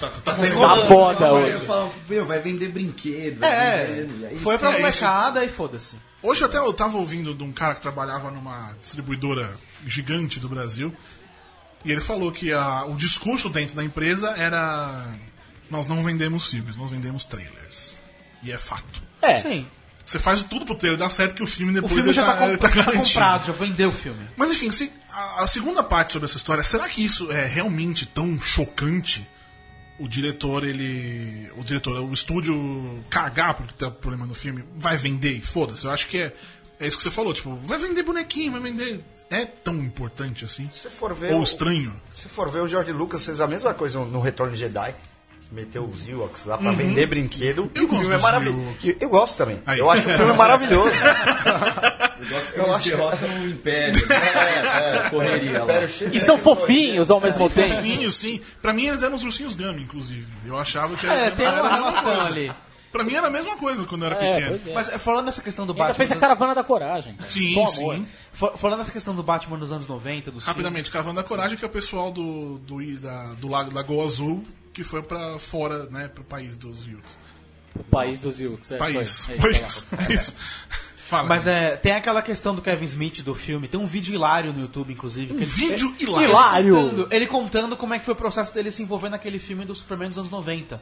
[0.00, 0.80] Tá, tá Mas funcionando.
[0.82, 1.66] Tá foda Eu hoje.
[1.66, 3.40] falo, meu, vai vender brinquedo.
[3.40, 3.50] vai
[3.82, 4.80] É, vender, foi pra é isso.
[4.80, 5.96] molecada e foda-se.
[6.22, 9.54] Hoje até eu tava ouvindo de um cara que trabalhava numa distribuidora
[9.86, 10.94] gigante do Brasil.
[11.84, 15.14] E ele falou que a- o discurso dentro da empresa era:
[15.70, 17.98] nós não vendemos filmes, nós vendemos trailers.
[18.42, 19.02] E é fato.
[19.22, 19.34] É.
[19.40, 19.66] Sim.
[20.04, 22.26] Você faz tudo pro trailer dar certo que o filme O depois filme ele já
[22.34, 23.04] tá, ele comp- tá garantido.
[23.04, 24.22] comprado, já vendeu o filme.
[24.36, 28.04] Mas enfim, se- a, a segunda parte sobre essa história, será que isso é realmente
[28.04, 29.26] tão chocante?
[29.98, 31.50] O diretor, ele.
[31.56, 35.84] O diretor, o estúdio cagar porque tem problema no filme, vai vender e foda-se.
[35.86, 36.34] Eu acho que é,
[36.80, 39.02] é isso que você falou, tipo, vai vender bonequinho, vai vender.
[39.30, 40.68] É tão importante assim?
[40.72, 41.32] Se for ver.
[41.32, 41.94] Ou o- estranho?
[42.10, 44.94] Se for ver, o George Lucas fez a mesma coisa no Retorno de Jedi.
[45.52, 47.70] Meteu os Ewoks lá pra vender brinquedo.
[47.74, 48.76] e Eu o filme gosto é maravilhoso.
[48.82, 49.62] Eu, eu gosto também.
[49.66, 49.78] Aí.
[49.78, 50.90] Eu acho o filme maravilhoso.
[52.24, 54.08] Eu gosto que eles derrotam um império.
[54.08, 55.10] né?
[55.10, 55.74] Correria lá.
[56.12, 57.74] E são fofinhos ao mesmo tempo.
[57.74, 58.40] Fofinhos, sim.
[58.62, 60.26] Pra mim eles eram os ursinhos Gummy, inclusive.
[60.46, 62.50] Eu achava que É, era, tem era uma relação ali.
[62.94, 64.70] Pra mim era a mesma coisa quando eu era É, pequeno.
[64.70, 64.72] é.
[64.72, 65.94] Mas eh, falando nessa questão do Ainda Batman.
[66.06, 67.14] fez a caravana da coragem.
[67.14, 67.28] cara.
[67.28, 68.06] Sim, sim.
[68.32, 71.64] Fa- Falando nessa questão do Batman nos anos 90, dos Rapidamente, Caravana da Coragem, que
[71.64, 76.06] é o pessoal do, do, da, do Lago Lagoa Azul, que foi pra fora, né,
[76.06, 77.18] pro país dos Yukos.
[77.74, 78.70] O país dos Yukos.
[78.70, 79.24] É, País.
[79.26, 79.54] foi.
[79.56, 79.64] É.
[80.08, 80.36] É isso.
[81.08, 81.28] Fala.
[81.28, 84.60] Mas é, tem aquela questão do Kevin Smith do filme, tem um vídeo hilário no
[84.60, 85.26] YouTube, inclusive.
[85.34, 86.28] que ele- vídeo ele- hilário.
[86.30, 86.74] Hilário.
[86.76, 89.74] Contando, ele contando como é que foi o processo dele se envolver naquele filme do
[89.74, 90.80] Superman dos anos 90.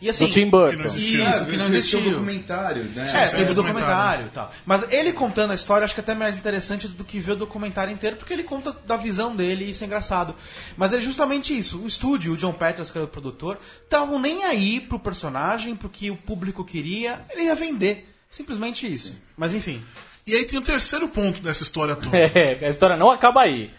[0.00, 0.26] E assim.
[0.26, 0.86] Do Tim Que Burton.
[0.86, 1.06] Isso,
[1.46, 2.00] que não Tinha existiu.
[2.00, 3.02] um documentário, né?
[3.02, 3.54] É, Sim, teve o documentário.
[3.54, 4.52] documentário e tal.
[4.64, 7.36] Mas ele contando a história, acho que é até mais interessante do que ver o
[7.36, 10.34] documentário inteiro, porque ele conta da visão dele e isso é engraçado.
[10.76, 11.80] Mas é justamente isso.
[11.80, 15.88] O estúdio, o John Petras, que era o produtor, estavam nem aí pro personagem, pro
[15.88, 18.08] que o público queria, ele ia vender.
[18.30, 19.16] Simplesmente isso.
[19.36, 19.82] Mas enfim.
[20.26, 22.16] E aí tem o terceiro ponto dessa história toda.
[22.18, 23.70] É, a história não acaba aí.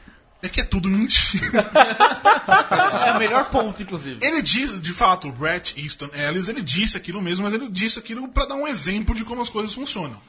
[0.41, 1.69] É que é tudo mentira.
[3.05, 4.19] É o melhor ponto, inclusive.
[4.25, 7.99] Ele diz, de fato, o Brett Easton Ellis, ele disse aquilo mesmo, mas ele disse
[7.99, 10.19] aquilo pra dar um exemplo de como as coisas funcionam.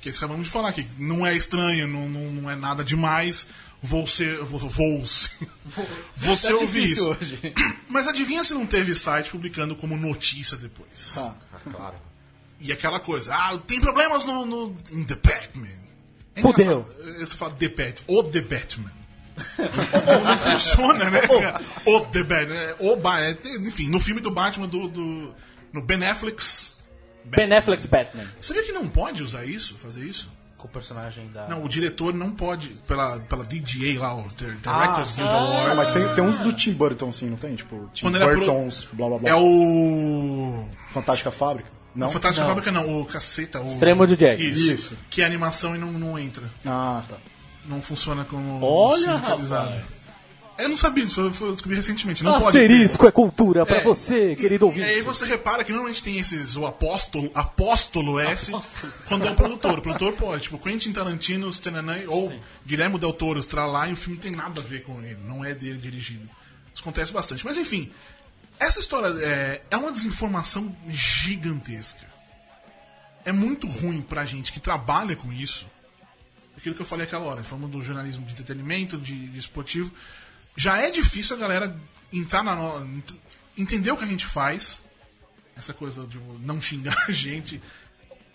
[0.00, 3.46] Que eles acabamos de falar que não é estranho, não, não, não é nada demais.
[3.82, 4.38] Vou ser.
[4.44, 5.04] Vou, vou,
[6.16, 7.08] você Tá ouvir isso.
[7.10, 7.38] hoje.
[7.88, 11.14] Mas adivinha se não teve site publicando como notícia depois.
[11.70, 11.96] claro.
[12.60, 15.68] E aquela coisa, ah, tem problemas no, no in The Batman.
[16.34, 16.88] É Fudeu.
[17.18, 18.92] Você fala The Batman, o The Batman.
[20.24, 21.20] Não funciona, né?
[21.86, 22.54] O The Batman.
[22.54, 25.34] é, O ba é, enfim, no filme do Batman, do, do-
[25.72, 26.76] no Ben Affleck's.
[27.24, 28.24] Ben Affleck's Batman.
[28.40, 30.30] Você vê que não pode usar isso, fazer isso?
[30.56, 31.46] Com o personagem da.
[31.48, 35.70] Não, o diretor não pode, pela, pela DGA lá, o Dir- Ah, Directors Guild Award.
[35.70, 37.54] Ah, mas tem, tem uns do Tim Burton, sim, não tem?
[37.54, 39.30] Tipo, Tim Quando ele é pro- Burton's, blá blá blá.
[39.30, 40.64] É o.
[40.92, 41.68] Fantástica Fábrica.
[41.94, 42.08] Não?
[42.08, 42.54] O Fantástico Não.
[42.54, 43.60] Fábrica não, o caceta.
[43.60, 43.68] O...
[43.68, 44.42] Extremo de Jack.
[44.44, 44.60] Isso.
[44.72, 44.98] Isso.
[45.08, 46.42] Que é animação e não, não entra.
[46.66, 47.16] Ah, tá.
[47.66, 49.70] Não funciona como Olha, sindicalizado.
[49.70, 50.04] rapaz.
[50.56, 52.22] Eu não sabia disso, eu, descobri recentemente.
[52.22, 52.46] Não pode.
[52.58, 53.80] Asterisco é cultura pra É.
[53.80, 54.84] você, querido E ouvinte.
[54.88, 58.52] aí você repara que normalmente tem esses, o apóstolo, apóstolo S,
[59.08, 59.78] quando é o produtor.
[59.80, 62.32] O produtor pode, tipo, Quentin Tarantino, os Tananã, ou
[62.64, 65.54] Guilherme Del Toro, Tralá, e o filme tem nada a ver com ele, não é
[65.54, 66.28] dele dirigido.
[66.72, 67.44] Isso acontece bastante.
[67.44, 67.90] Mas enfim,
[68.60, 72.06] essa história é, é uma desinformação gigantesca.
[73.24, 75.66] É muito ruim pra gente que trabalha com isso.
[76.64, 79.92] Aquilo que eu falei aquela hora, falando do jornalismo de entretenimento, de, de esportivo.
[80.56, 81.78] Já é difícil a galera
[82.10, 82.54] entrar na.
[82.54, 83.14] no- ent-
[83.58, 84.80] entender o que a gente faz,
[85.54, 87.60] essa coisa de não xingar a gente,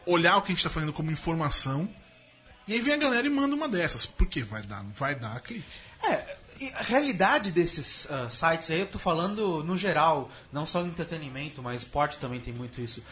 [0.06, 1.90] olhar o que a gente tá fazendo como informação.
[2.68, 4.06] E aí vem a galera e manda uma dessas.
[4.06, 4.44] Por quê?
[4.44, 5.66] Vai dar, vai dar clique.
[6.04, 10.82] É, e a realidade desses ah, sites aí, eu tô falando no geral, não só
[10.82, 13.04] entretenimento, mas esporte também tem muito isso.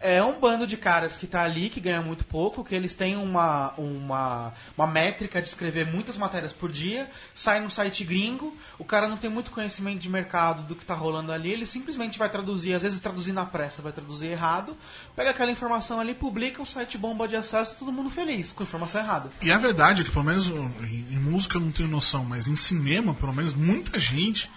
[0.00, 3.16] É um bando de caras que tá ali, que ganha muito pouco, que eles têm
[3.16, 8.84] uma, uma, uma métrica de escrever muitas matérias por dia, sai no site gringo, o
[8.84, 12.28] cara não tem muito conhecimento de mercado do que tá rolando ali, ele simplesmente vai
[12.28, 14.76] traduzir, às vezes traduzir na pressa, vai traduzir errado,
[15.14, 19.00] pega aquela informação ali, publica, o site bomba de acesso, todo mundo feliz, com informação
[19.00, 19.30] errada.
[19.42, 22.56] E a verdade é que, pelo menos em música eu não tenho noção, mas em
[22.56, 24.50] cinema, pelo menos, muita gente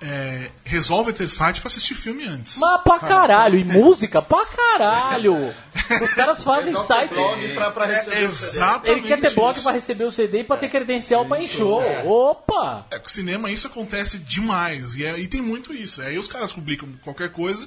[0.00, 2.58] é, resolve ter site pra assistir filme antes.
[2.58, 5.54] Mas pra caralho, e música pra caralho.
[6.02, 7.14] Os caras fazem Resolve site.
[7.14, 8.56] blog pra, pra receber o CD.
[8.56, 8.90] Exatamente.
[8.90, 9.62] Ele quer ter blog isso.
[9.62, 11.80] pra receber o CD e pra ter credencial pra ir show.
[12.06, 12.86] Opa!
[12.90, 14.94] É, com cinema isso acontece demais.
[14.96, 16.02] E, é- e tem muito isso.
[16.02, 17.66] Aí os caras publicam qualquer coisa,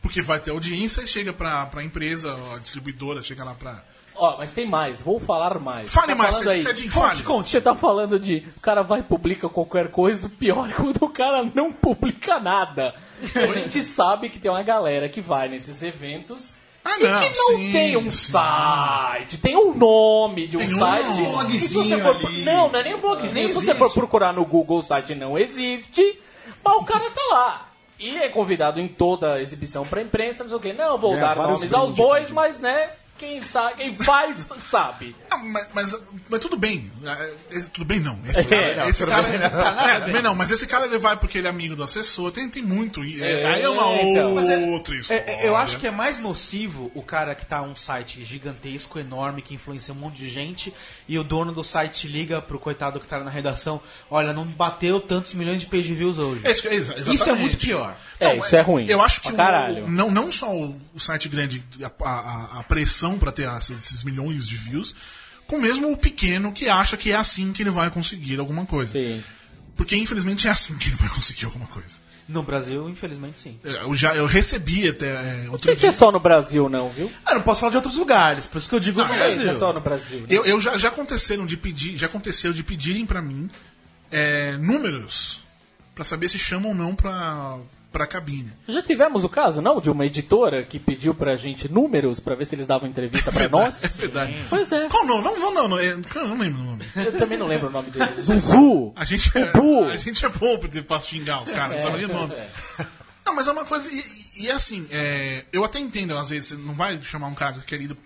[0.00, 3.82] porque vai ter audiência e chega pra, pra empresa, a distribuidora, chega lá pra.
[4.16, 5.92] Ó, mas tem mais, vou falar mais.
[5.92, 6.62] Fale Tá mais, aí.
[6.64, 7.22] Tedinho, Conte, fale.
[7.24, 7.48] conte.
[7.50, 11.02] Você tá falando de o cara vai e publica qualquer coisa, o pior é quando
[11.02, 12.94] o cara não publica nada.
[13.34, 17.38] A gente sabe que tem uma galera que vai nesses eventos Ah, e não, que
[17.38, 18.32] não sim, tem um sim.
[18.32, 21.20] site, tem um nome de um Tem um site.
[21.20, 22.44] e blogzinho for- ali.
[22.44, 23.48] Não, não é nem um blogzinho.
[23.48, 26.20] Se você for procurar no Google, o site não existe,
[26.64, 27.68] mas o cara tá lá.
[27.98, 30.72] E é convidado em toda exibição pra imprensa, não sei o quê.
[30.72, 32.34] Não, vou Ganha dar nomes aos bois, entendi.
[32.34, 34.36] mas né, quem sabe, quem faz,
[34.70, 35.14] sabe.
[35.30, 35.96] Ah, mas, mas,
[36.28, 36.90] mas tudo bem.
[37.04, 38.18] É, é, tudo bem não.
[38.28, 39.34] Esse É, cara, não, esse tudo cara bem
[39.88, 42.32] é, tudo bem não, mas esse cara ele vai porque ele é amigo do assessor.
[42.32, 43.04] Tem, tem muito.
[43.04, 44.38] e- é, É, aí é uma então.
[44.40, 45.22] É- outra história.
[45.26, 48.98] É, é, eu acho que é mais nocivo o cara que tá um site gigantesco,
[48.98, 50.72] enorme, que influencia um monte de gente,
[51.08, 55.00] e o dono do site liga pro coitado que tá na redação: olha, não bateu
[55.00, 56.40] tantos milhões de page views hoje.
[56.44, 56.74] É isso, é
[57.14, 57.96] Isso é muito pior.
[58.18, 58.86] É, isso é ruim.
[58.88, 63.03] Eu acho que o- não, não só o, o site grande, a, a- a pressão
[63.18, 64.94] para ter esses, esses milhões de views,
[65.46, 68.92] com mesmo o pequeno que acha que é assim que ele vai conseguir alguma coisa.
[68.92, 69.22] Sim.
[69.76, 71.98] Porque infelizmente é assim que ele vai conseguir alguma coisa.
[72.26, 73.58] No Brasil, infelizmente, sim.
[73.62, 75.98] Eu já eu recebi até é, Não sei se é dia.
[75.98, 77.12] só no Brasil, não, viu?
[77.26, 79.50] Ah, não posso falar de outros lugares, por isso que eu digo no é, Brasil.
[79.50, 80.20] é só no Brasil.
[80.20, 80.26] né?
[80.30, 83.50] Eu, eu já, já aconteceram de pedir, já aconteceu de pedirem pra mim
[84.10, 85.42] é, números
[85.94, 87.58] pra saber se chamam ou não pra,
[87.94, 88.52] pra cabine.
[88.66, 89.80] Já tivemos o caso, não?
[89.80, 93.48] De uma editora que pediu pra gente números pra ver se eles davam entrevista pra
[93.48, 93.84] nós?
[93.84, 94.34] É verdade.
[94.50, 94.88] Pois é.
[94.88, 95.22] Qual o nome?
[95.22, 96.84] Vamos, vamos não, não, é, eu não lembro o nome.
[96.96, 98.20] Eu também não lembro o nome dele.
[98.20, 98.92] Zuzu!
[98.96, 99.52] A gente, é,
[99.92, 102.34] a gente é bom pra, pra xingar os caras, não sabe nem o nome.
[102.34, 102.48] é.
[103.26, 103.88] Não, mas é uma coisa.
[103.90, 104.04] E,
[104.42, 107.54] e é assim, é, eu até entendo, às vezes, você não vai chamar um cara
[107.60, 107.96] querido.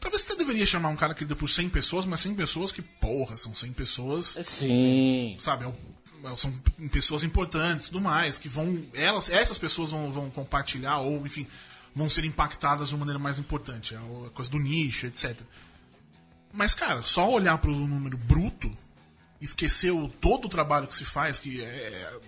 [0.00, 3.36] Talvez você deveria chamar um cara querido por 100 pessoas, mas 100 pessoas que, porra,
[3.36, 5.36] são 100 pessoas, Sim.
[5.38, 5.64] sabe?
[5.64, 5.93] é o- é-
[6.36, 6.52] São
[6.90, 8.84] pessoas importantes tudo mais, que vão.
[8.94, 11.46] Elas, essas pessoas vão, vão compartilhar, ou, enfim,
[11.94, 13.94] vão ser impactadas de uma maneira mais importante.
[13.94, 15.40] É a coisa do nicho, etc.
[16.52, 18.70] Mas, cara, só olhar pro número bruto,
[19.40, 22.18] esquecer o, todo o trabalho que se faz, que é.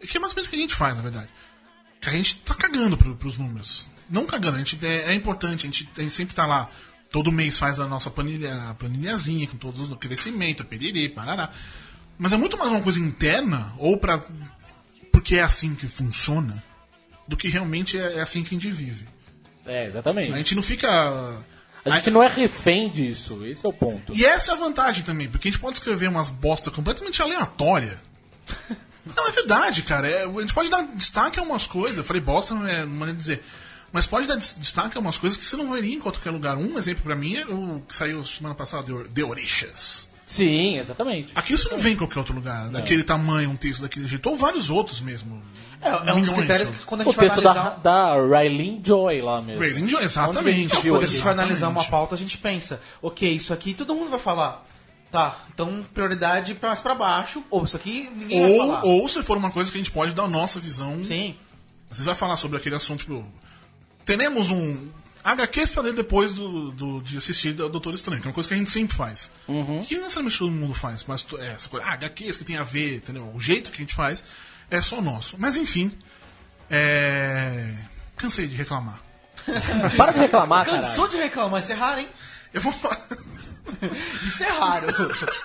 [0.00, 1.28] Que é mais ou menos o que a gente faz, na verdade.
[2.00, 3.88] Que a gente tá cagando pro, pros números.
[4.08, 6.70] Não cagando, a gente é, é importante, a gente, a gente sempre tá lá.
[7.10, 11.50] Todo mês faz a nossa planilha, a planilhazinha com todo o crescimento, periri, parará.
[12.18, 14.22] Mas é muito mais uma coisa interna, ou pra.
[15.12, 16.62] Porque é assim que funciona,
[17.26, 19.06] do que realmente é, é assim que a gente vive.
[19.66, 20.32] É, exatamente.
[20.32, 20.88] A gente não fica.
[21.84, 24.14] A gente não é refém disso, esse é o ponto.
[24.14, 28.00] E essa é a vantagem também, porque a gente pode escrever umas bosta completamente aleatória.
[29.16, 30.08] Não, é verdade, cara.
[30.08, 31.98] É, a gente pode dar destaque a umas coisas.
[31.98, 33.42] Eu falei bosta, não é maneira de dizer.
[33.92, 36.56] Mas pode dar des- destaque a umas coisas que você não veria em qualquer lugar.
[36.56, 40.08] Um exemplo pra mim é o que saiu semana passada, de, de Orixas.
[40.34, 41.30] Sim, exatamente.
[41.34, 42.68] Aqui isso não vem em qualquer outro lugar.
[42.68, 44.28] Daquele tamanho, um texto daquele jeito.
[44.28, 45.40] Ou vários outros mesmo.
[45.80, 47.80] É, é um dos critérios que quando a O gente vai texto da, analisar...
[47.80, 49.84] da Raylene Joy lá mesmo.
[49.84, 50.56] Onde a exatamente.
[50.56, 53.94] gente Quando a gente vai analisar uma pauta, a gente pensa, ok, isso aqui todo
[53.94, 54.64] mundo vai falar.
[55.10, 58.84] Tá, então prioridade pra mais pra baixo, ou isso aqui ninguém vai Ou, falar.
[58.84, 61.36] ou se for uma coisa que a gente pode dar a nossa visão Sim.
[61.88, 63.24] Vocês vai falar sobre aquele assunto, tipo,
[64.04, 64.88] teremos um.
[65.24, 68.46] HQs pra ler depois do, do- de assistir o Doutor Estranho, que é uma coisa
[68.48, 69.30] que a gente sempre faz.
[69.46, 72.62] Que não necessariamente todo mundo faz, mas é, essa coisa, ah, HQs que tem a
[72.62, 73.30] ver, entendeu?
[73.34, 74.22] O jeito que a gente faz
[74.70, 75.36] é só nosso.
[75.38, 75.90] Mas enfim,
[76.70, 77.72] é...
[78.16, 79.00] cansei de reclamar.
[79.96, 80.78] Para de reclamar, cara.
[80.82, 82.08] Cansou de reclamar, isso é raro, hein?
[82.52, 83.00] Eu vou falar.
[84.22, 84.86] Isso é raro.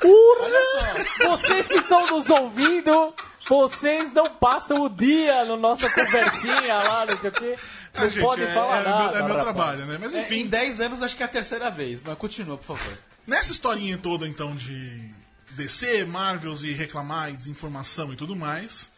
[0.04, 1.38] Urra!
[1.38, 3.13] Vocês que estão nos ouvindo,
[3.48, 7.56] vocês não passam o dia na nossa conversinha lá, não sei o quê.
[7.93, 9.12] Não Ah, gente, podem é, falar é nada.
[9.12, 9.97] meu, é meu trabalho, né?
[9.99, 12.78] Mas É, enfim, em 10 anos acho que é a terceira vez, mas continua, por
[12.78, 12.97] favor.
[13.25, 15.10] Nessa historinha toda, então, de
[15.52, 18.89] DC, Marvels e reclamar e desinformação e tudo mais,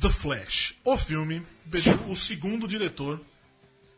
[0.00, 3.20] The Flash, o filme, pediu o segundo diretor,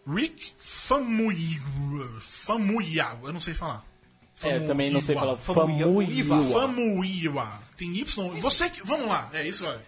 [0.06, 2.20] Rick Famuyiwa.
[2.20, 3.84] Famuyiwa, eu não sei falar.
[4.42, 5.36] É, eu também não sei falar.
[5.38, 5.86] Famuyiwa.
[6.04, 6.40] Famuyiwa.
[6.52, 7.62] Famuyiwa.
[7.76, 8.40] Tem Y.
[8.40, 8.82] Você que.
[8.86, 9.80] Vamos lá, é isso, olha.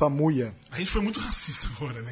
[0.00, 0.54] Famuia.
[0.72, 2.10] A gente foi muito racista agora, né?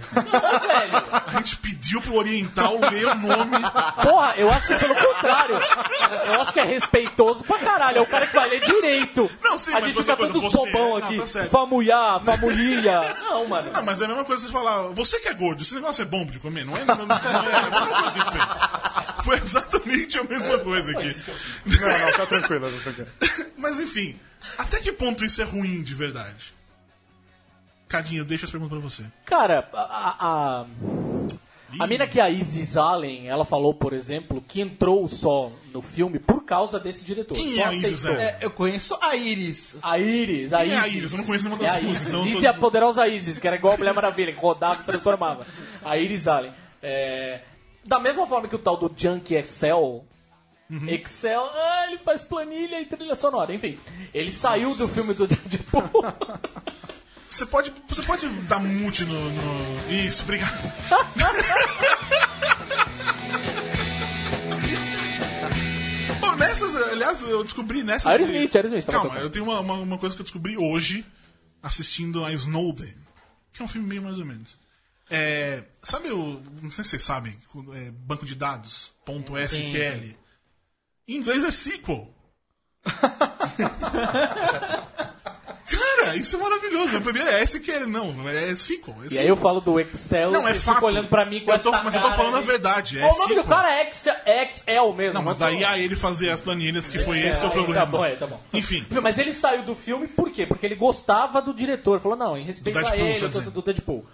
[1.26, 3.56] A gente pediu pro Oriental ler o nome.
[4.02, 5.54] Porra, eu acho que é pelo contrário.
[6.26, 7.96] Eu acho que é respeitoso pra caralho.
[7.96, 9.30] É o cara que vai ler direito.
[9.42, 11.16] Não, sim, a mas gente você- fica todos você- bobão não, aqui.
[11.18, 11.50] tá certo.
[11.50, 13.14] Famuiá, famuia.
[13.22, 13.72] Não, mano.
[13.72, 16.02] Não, mas é a mesma coisa que você falar, você que é gordo, esse negócio
[16.02, 18.24] é bom de comer, não é, não, não, não é a mesma coisa que a
[18.24, 19.24] gente fez.
[19.24, 21.16] Foi exatamente a mesma coisa aqui.
[21.64, 23.08] Não, não, tá tranquilo, tá tranquilo.
[23.56, 24.18] Mas enfim,
[24.58, 26.57] até que ponto isso é ruim de verdade?
[27.88, 29.04] Cadinho, deixa as perguntas pra você.
[29.24, 30.16] Cara, a,
[30.60, 30.66] a,
[31.80, 35.80] a, mina que é a Isis Allen, ela falou, por exemplo, que entrou só no
[35.80, 37.34] filme por causa desse diretor.
[37.34, 38.04] Quem Só é a Isis.
[38.06, 38.18] Allen?
[38.20, 39.78] É, eu conheço a Iris.
[39.82, 40.78] A Iris, a Quem Isis.
[40.78, 41.12] é a Iris?
[41.12, 43.38] Eu não conheço nenhuma É das a duas, então Isis tô- é a poderosa Isis,
[43.38, 45.46] que era igual a Mulher Maravilha, que rodava e transformava.
[45.82, 46.52] A Iris Allen.
[46.82, 47.40] É,
[47.84, 50.04] da mesma forma que o tal do Junk Excel.
[50.70, 50.86] Uhum.
[50.86, 53.54] Excel, ah, ele faz planilha e trilha sonora.
[53.54, 53.78] Enfim,
[54.12, 55.82] ele saiu do filme do Deadpool.
[57.30, 60.58] Você pode, você pode dar mute no, no- Isso, obrigado.
[66.20, 68.06] Bom, nessas, aliás, eu descobri nessas.
[68.06, 69.24] Aerosmith, Aerosmith, tava Calma, tocando.
[69.26, 71.04] eu tenho uma, uma, uma coisa que eu descobri hoje
[71.62, 72.94] assistindo a Snowden,
[73.52, 74.58] que é um filme meio mais ou menos.
[75.10, 76.40] É, sabe o.
[76.62, 77.36] Não sei se vocês sabem,
[77.74, 80.16] é, banco de dados, ponto SQL.
[81.06, 82.08] Em inglês é SQL.
[86.08, 87.00] Cara, isso é maravilhoso.
[87.00, 88.94] Pra mim é SQL, não, é SQL.
[89.10, 90.74] É E aí eu falo do Excel, não, é fato.
[90.76, 92.44] fica olhando pra mim com eu tô, essa Mas eu tô falando a aí.
[92.44, 92.98] verdade.
[92.98, 95.14] É o nome do cara é Excel, Excel mesmo.
[95.14, 97.80] Não, mas daí a ele fazer as planilhas, que foi esse o Aí, problema.
[97.80, 98.40] Tá bom, é, tá bom.
[98.52, 98.86] Enfim.
[99.02, 100.46] Mas ele saiu do filme por quê?
[100.46, 102.00] Porque ele gostava do diretor.
[102.00, 104.04] Falou, não, em respeito a ele, eu tá tô do Deadpool.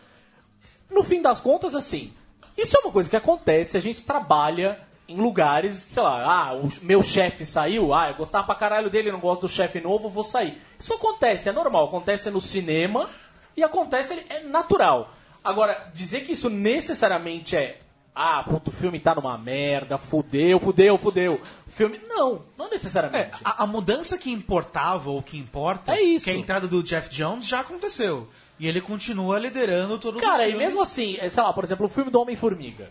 [0.90, 2.12] No fim das contas, assim,
[2.56, 4.78] isso é uma coisa que acontece, a gente trabalha
[5.08, 9.12] em lugares, sei lá, ah, o meu chefe saiu, ah, eu gostava pra caralho dele,
[9.12, 10.60] não gosto do chefe novo, vou sair.
[10.78, 13.08] Isso acontece, é normal, acontece no cinema
[13.56, 15.12] e acontece, é natural.
[15.42, 17.80] Agora, dizer que isso necessariamente é,
[18.14, 21.40] ah, puto, o filme tá numa merda, fudeu, fudeu, fudeu.
[21.68, 23.24] Filme, não, não necessariamente.
[23.26, 26.24] É, a, a mudança que importava ou que importa, É isso.
[26.24, 28.28] que é a entrada do Jeff Jones, já aconteceu.
[28.58, 31.86] E ele continua liderando todo Cara, os e mesmo assim, é, sei lá, por exemplo,
[31.86, 32.90] o filme do Homem-Formiga.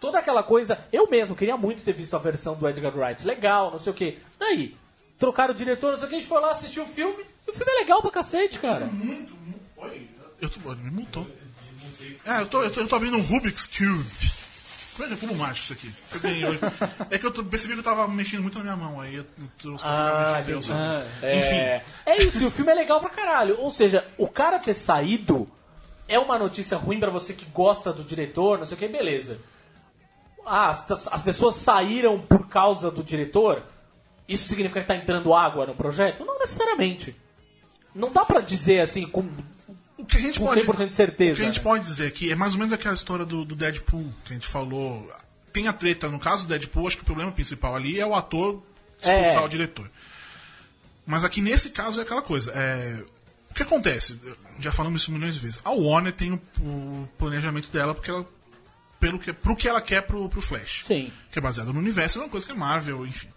[0.00, 0.78] Toda aquela coisa.
[0.92, 3.24] Eu mesmo queria muito ter visto a versão do Edgar Wright.
[3.26, 4.18] Legal, não sei o quê.
[4.38, 4.74] Daí,
[5.18, 7.22] trocaram o diretor, não sei o que, a gente foi lá assistir o filme.
[7.46, 8.88] E o filme é legal pra cacete, cara.
[10.40, 11.26] Eu tô, me multou.
[12.26, 14.04] Ah, eu tô, eu tô, eu tô abrindo um Rubik's Cube.
[14.96, 16.40] Como é que é cubo mágico isso aqui?
[16.42, 17.06] Eu.
[17.10, 19.24] É que eu tô- percebi que eu tava mexendo muito na minha mão, aí eu
[19.56, 21.02] trouxe Ah, eu sozinho.
[21.22, 23.58] É, Enfim, é isso, e o filme é legal pra caralho.
[23.60, 25.48] Ou seja, o cara ter saído
[26.06, 29.38] é uma notícia ruim pra você que gosta do diretor, não sei o que, beleza.
[30.46, 33.62] Ah, as, as pessoas saíram por causa do diretor?
[34.28, 36.24] Isso significa que tá entrando água no projeto?
[36.24, 37.14] Não necessariamente.
[37.94, 39.28] Não dá pra dizer assim com
[39.98, 41.64] o que a gente com pode, 100% de certeza, O que a gente né?
[41.64, 44.46] pode dizer aqui é mais ou menos aquela história do, do Deadpool que a gente
[44.46, 45.10] falou.
[45.52, 48.14] Tem a treta, no caso do Deadpool, acho que o problema principal ali é o
[48.14, 48.62] ator
[49.00, 49.44] expulsar É.
[49.44, 49.90] o diretor.
[51.04, 52.52] Mas aqui nesse caso é aquela coisa.
[52.54, 53.02] É,
[53.50, 54.20] o que acontece?
[54.60, 55.60] Já falamos isso milhões de vezes.
[55.64, 58.24] A Warner tem o, o planejamento dela porque ela,
[59.00, 60.84] pelo que, pro que ela quer pro, pro Flash.
[60.86, 61.10] Sim.
[61.32, 63.28] Que é baseado no universo, é uma coisa que é Marvel, enfim.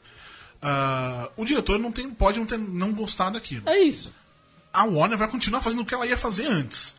[0.62, 4.14] Ah, o diretor não tem, pode não, ter, não gostar daquilo É isso.
[4.72, 6.94] a Warner vai continuar fazendo o que ela ia fazer antes.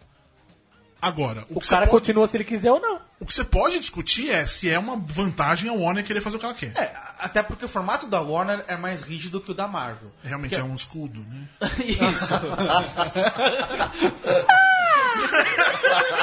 [1.00, 2.98] Agora, o, O que, cara pode, continua se ele quiser ou não.
[3.20, 6.40] o que você pode discutir é se é uma vantagem a Warner querer fazer o
[6.40, 6.72] que ela quer.
[6.76, 10.10] É, até porque o formato da Warner é mais rígido que o da Marvel.
[10.22, 11.48] Realmente é um escudo, né?
[11.84, 12.28] Isso.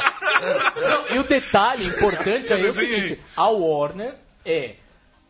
[0.41, 4.75] Não, e o detalhe importante aí é o seguinte: a Warner é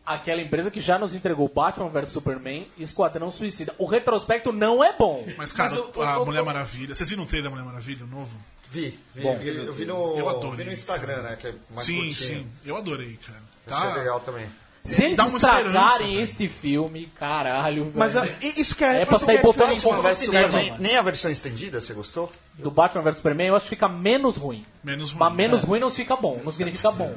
[0.04, 3.74] aquela empresa que já nos entregou Batman vs Superman e Esquadrão Suicida.
[3.78, 5.24] O retrospecto não é bom.
[5.36, 6.94] Mas, cara, Mas o- a o- o- Mulher Maravilha.
[6.94, 8.36] Vocês viram o trailer da Mulher Maravilha, o novo?
[8.70, 9.36] Vi, vi, Bom.
[9.36, 11.36] vi, eu vi no, Eu adorei, vi no Instagram, né?
[11.38, 12.14] Que é mais sim, curtinho.
[12.40, 12.46] sim.
[12.64, 13.42] Eu adorei, cara.
[13.66, 13.94] Tá.
[13.94, 14.46] legal também.
[14.84, 18.32] Se eles estragarem este filme, caralho, Mas velho.
[18.32, 19.02] ah, isso que é.
[19.02, 19.76] É pra sair é botando
[20.16, 22.32] cinema, nem, nem a versão estendida, você gostou?
[22.54, 24.64] Do Batman vs Superman, eu acho que fica menos ruim.
[24.82, 25.20] Menos ruim.
[25.20, 27.14] Mas menos ruim não fica bom, não significa bom.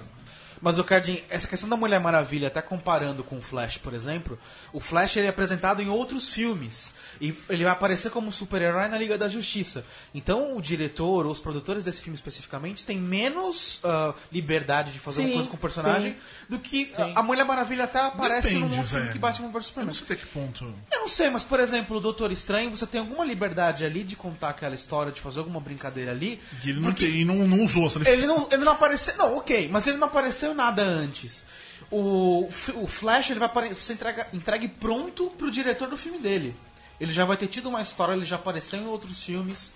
[0.62, 4.38] Mas o Cardin, essa questão da Mulher Maravilha, até comparando com o Flash, por exemplo,
[4.72, 6.94] o Flash ele é apresentado em outros filmes.
[7.20, 9.86] E ele vai aparecer como super-herói na Liga da Justiça.
[10.14, 15.22] Então o diretor ou os produtores desse filme especificamente têm menos ah, liberdade de fazer
[15.22, 16.18] Sim, uma coisa com o personagem sim.
[16.50, 19.12] do que a a Mulher Maravilha até aparece Depende, no filme velho.
[19.14, 19.88] que Batman vs Eu Superman.
[19.88, 20.74] não sei até que ponto.
[20.92, 24.16] Eu não sei, mas por exemplo, o Doutor Estranho, você tem alguma liberdade ali de
[24.16, 26.40] contar aquela história, de fazer alguma brincadeira ali.
[26.64, 27.90] E ele não, tem, e não, não usou.
[27.90, 28.10] Sabe?
[28.10, 29.16] Ele não, ele não apareceu.
[29.18, 31.44] Não, ok, mas ele não apareceu nada antes.
[31.92, 36.56] O, o Flash ele vai ser entrega, entregue pronto pro diretor do filme dele.
[37.00, 39.72] Ele já vai ter tido uma história, ele já apareceu em outros filmes.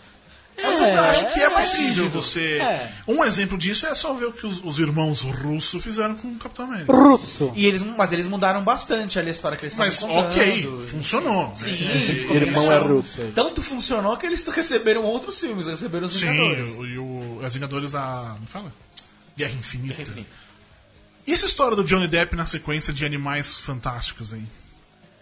[0.61, 2.57] Mas eu acho que é é possível você.
[2.59, 2.91] É.
[3.07, 6.35] Um exemplo disso é só ver o que os, os irmãos russos fizeram com o
[6.35, 6.91] Capitão América.
[6.91, 7.53] Russo.
[7.55, 10.33] E eles, mas eles mudaram bastante ali a história que eles Mas estavam contando.
[10.33, 11.53] ok, funcionou.
[11.55, 11.77] Sim,
[12.29, 13.31] É, Irmão é russo.
[13.33, 16.69] Tanto funcionou que eles receberam outros filmes, receberam os Sim, Vingadores.
[16.75, 18.35] o- e o, as Vingadores a.
[18.37, 18.73] Não fala?
[19.37, 19.93] Guerra Infinita.
[19.95, 20.29] Guerra Infinita.
[21.25, 24.43] E essa história do Johnny Depp na sequência de Animais Fantásticos aí?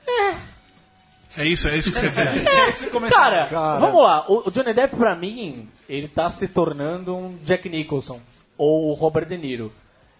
[0.07, 0.35] É
[1.45, 2.27] isso, é isso que quer dizer.
[2.69, 3.37] Esse comentário.
[3.37, 3.79] Cara, Cara.
[3.79, 4.25] vamos lá.
[4.27, 8.19] O o Johnny Depp, pra mim, ele tá se tornando um Jack Nicholson.
[8.57, 9.71] Ou o Robert De Niro.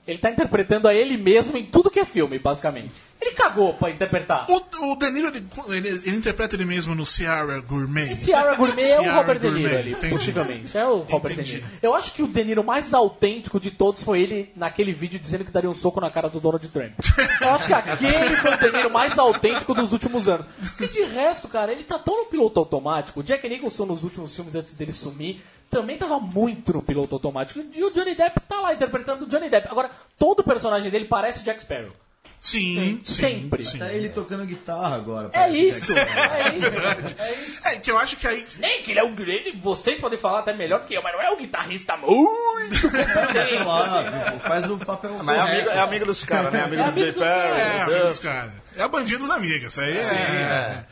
[0.08, 2.92] Ele tá interpretando a ele mesmo em tudo que é filme, basicamente.
[3.20, 4.46] Ele cagou pra interpretar.
[4.50, 8.16] O, o De Niro, ele, ele, ele interpreta ele mesmo no Ciara Gourmet.
[8.16, 10.14] Ciara Gourmet é o Ciara Robert De Niro ali, entendi.
[10.14, 10.78] possivelmente.
[10.78, 11.56] É o Robert De Entendi.
[11.56, 11.68] Niro.
[11.82, 15.44] Eu acho que o De Niro mais autêntico de todos foi ele naquele vídeo dizendo
[15.44, 16.94] que daria um soco na cara do Donald Trump.
[17.42, 20.46] Eu acho que aquele foi o De Niro mais autêntico dos últimos anos.
[20.80, 23.20] E de resto, cara, ele tá tão no piloto automático.
[23.20, 27.60] O Jack Nicholson nos últimos filmes antes dele sumir também tava muito no piloto automático.
[27.74, 29.68] E o Johnny Depp tá lá interpretando o Johnny Depp.
[29.70, 31.92] Agora, todo o personagem dele parece o Jack Sparrow.
[32.40, 33.14] Sim, sim.
[33.16, 33.64] Sempre.
[33.64, 33.80] sim.
[33.80, 35.30] Tá ele tocando guitarra agora.
[35.34, 36.36] É isso, Sparrow.
[36.36, 37.68] é isso, é isso.
[37.68, 38.46] É que eu acho que aí.
[38.60, 39.54] Nem que ele é um grande.
[39.58, 43.64] Vocês podem falar até melhor do que eu, mas não é um guitarrista muito competente.
[43.64, 46.62] Claro, faz o papel Mas é amigo, é amigo dos caras, né?
[46.64, 47.60] Amigo É do amigo Jay dos Perry.
[47.60, 48.22] É, do amigos, Duff.
[48.22, 48.54] cara.
[48.76, 50.02] É a bandinha dos amigos, isso aí é.
[50.02, 50.86] é.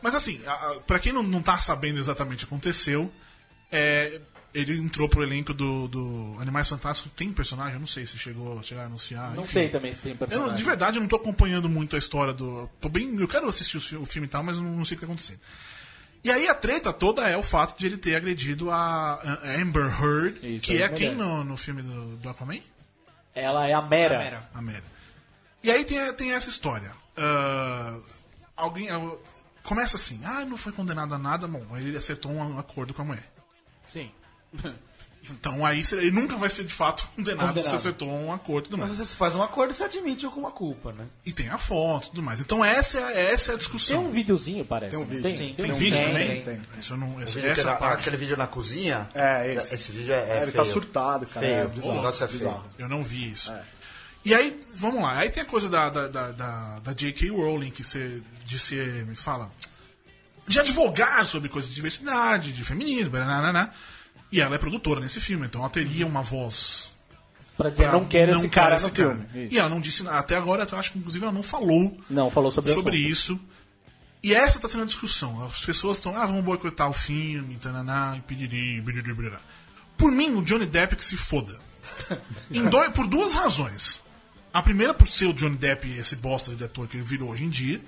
[0.00, 3.10] Mas assim, a- a- pra quem não, não tá sabendo exatamente o que aconteceu,
[3.72, 4.20] é,
[4.54, 7.10] ele entrou pro elenco do, do Animais Fantásticos.
[7.16, 7.74] Tem personagem?
[7.74, 9.34] Eu não sei se chegou chegar a anunciar.
[9.34, 9.52] Não enfim.
[9.52, 10.56] sei também se tem Eu, personagem.
[10.56, 12.68] de verdade, eu não tô acompanhando muito a história do.
[12.80, 14.84] Tô bem, eu quero assistir o, fi- o filme e tal, mas eu não, não
[14.84, 15.40] sei o que tá acontecendo.
[16.24, 19.86] E aí a treta toda é o fato de ele ter agredido a a Amber
[20.00, 20.96] Heard, Isso, que a é mulher.
[20.96, 22.60] quem no, no filme do, do Aquaman?
[23.34, 24.18] Ela é a Mera.
[24.18, 24.48] Mera.
[24.54, 24.84] A merda.
[25.64, 26.92] E aí tem, tem essa história.
[27.16, 27.96] Ah,
[28.54, 28.88] alguém.
[28.90, 29.00] ah,
[29.64, 33.02] começa assim, ah, não foi condenado a nada, bom, aí ele acertou um acordo com
[33.02, 33.31] a mulher.
[33.88, 34.10] Sim.
[35.30, 37.70] Então aí ele nunca vai ser de fato condenado, Condenado.
[37.70, 39.08] se acertou um acordo e tudo Mas mais.
[39.08, 41.06] você faz um acordo e você admite alguma culpa, né?
[41.24, 42.40] E tem a foto e tudo mais.
[42.40, 44.06] Então essa é, essa é a Tem discussão.
[44.06, 44.90] um videozinho, parece.
[44.90, 45.22] Tem um vídeo.
[45.22, 46.42] Tem, Sim, Tem um- vídeo tem, também?
[46.42, 49.08] tem, Isso eu não, O essa, vídeo essa parte aquele vídeo na cozinha.
[49.14, 49.72] É, esse.
[49.76, 50.64] Esse vídeo é, é É, ele feio.
[50.64, 51.46] tá surtado, cara.
[51.46, 51.56] Feio.
[51.60, 51.94] É o bizarro.
[51.94, 52.62] negócio é bizarro.
[52.62, 52.74] feio.
[52.78, 53.52] eu não vi isso.
[54.24, 55.18] E aí, vamos lá.
[55.18, 57.28] Aí tem a coisa da, da, da, da, da J.K.
[57.30, 59.48] Rowling, que você, de ser, me fala,
[60.46, 63.12] de advogar sobre coisas de diversidade, de feminismo,
[64.30, 66.90] e ela é produtora nesse filme, então ela teria uma voz
[67.56, 69.26] Pra dizer, pra não quero esse cara esse no filme.
[69.50, 72.50] E ela não disse, até agora, eu acho que inclusive ela não falou Não, falou
[72.50, 73.38] sobre, sobre isso.
[74.22, 75.44] E essa está sendo a discussão.
[75.44, 79.36] As pessoas estão, ah, vamos boicotar o filme, tananá, e piriri, biriri, biriri.
[79.98, 81.60] Por mim, o Johnny Depp que se foda.
[82.70, 84.00] Dois- por duas razões.
[84.52, 87.44] A primeira por ser o Johnny Depp, esse bosta de ator que ele virou hoje
[87.44, 87.80] em dia.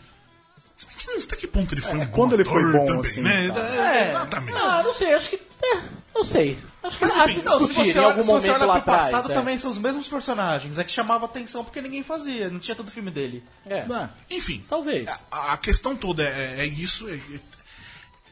[1.25, 3.49] Até que ponto ele foi um bom quando ele foi bom, também, assim, né?
[3.51, 3.61] tá.
[3.95, 4.59] É, exatamente.
[4.59, 5.37] Ah, não sei, acho que.
[5.63, 5.81] É,
[6.15, 6.59] não sei.
[6.83, 8.81] Acho que Mas, enfim, se não, se em olha, algum se você momento olha lá
[8.83, 9.05] pro atrás.
[9.13, 9.35] passado é.
[9.35, 10.79] também são os mesmos personagens.
[10.79, 12.51] É que chamava atenção porque ninguém fazia.
[12.51, 13.43] Não tinha todo filme dele.
[13.65, 14.09] É, É.
[14.31, 15.09] Enfim, talvez.
[15.31, 17.09] a, a questão toda é, é isso.
[17.09, 17.15] É,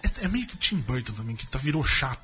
[0.03, 2.21] é- é meio que o Tim Burton também, que tá, virou chato.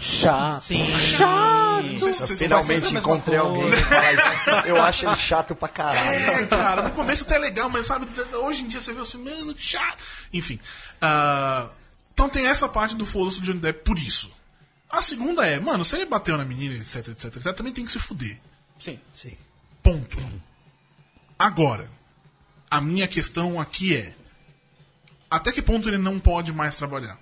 [0.00, 0.64] Chato.
[0.64, 0.84] Sim.
[0.86, 1.82] Chato.
[1.82, 3.54] Não sei se Eu vocês finalmente encontrei coisa.
[3.54, 4.66] alguém que fala isso.
[4.66, 6.08] Eu acho ele chato pra caralho.
[6.08, 9.30] É, cara, no começo até é legal, mas sabe, hoje em dia você vê filme,
[9.30, 10.02] mano, que chato.
[10.32, 10.58] Enfim.
[11.00, 11.68] ah,
[12.14, 14.30] então tem essa parte do foda-se do Johnny Depp por isso.
[14.90, 17.92] A segunda é, mano, se ele bateu na menina, etc, etc, etc, também tem que
[17.92, 18.40] se fuder.
[18.78, 18.98] Sim.
[19.14, 19.36] Sim.
[19.82, 20.18] Ponto.
[21.38, 21.88] Agora,
[22.70, 24.14] a minha questão aqui é:
[25.30, 27.18] até que ponto ele não pode mais trabalhar?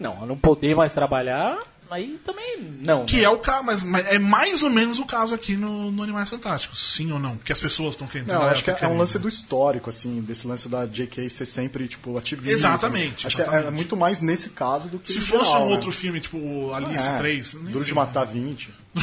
[0.00, 1.58] Não, não poder mais trabalhar.
[1.90, 3.04] Aí também não.
[3.04, 3.22] Que né?
[3.24, 6.30] é o caso, mas, mas é mais ou menos o caso aqui no, no Animais
[6.30, 7.36] Fantásticos, sim ou não?
[7.36, 8.28] Que as pessoas estão querendo.
[8.28, 11.46] Não, acho que é, é um lance do histórico, assim, desse lance da JK ser
[11.46, 12.52] sempre, tipo, ativista.
[12.52, 13.74] Exatamente, Acho que é- é, exatamente.
[13.74, 15.72] muito mais nesse caso do que Se fosse geral, um né?
[15.74, 17.54] outro filme, tipo Alice É, 3.
[17.54, 17.92] nem Duro de.
[17.92, 18.72] Matar 20.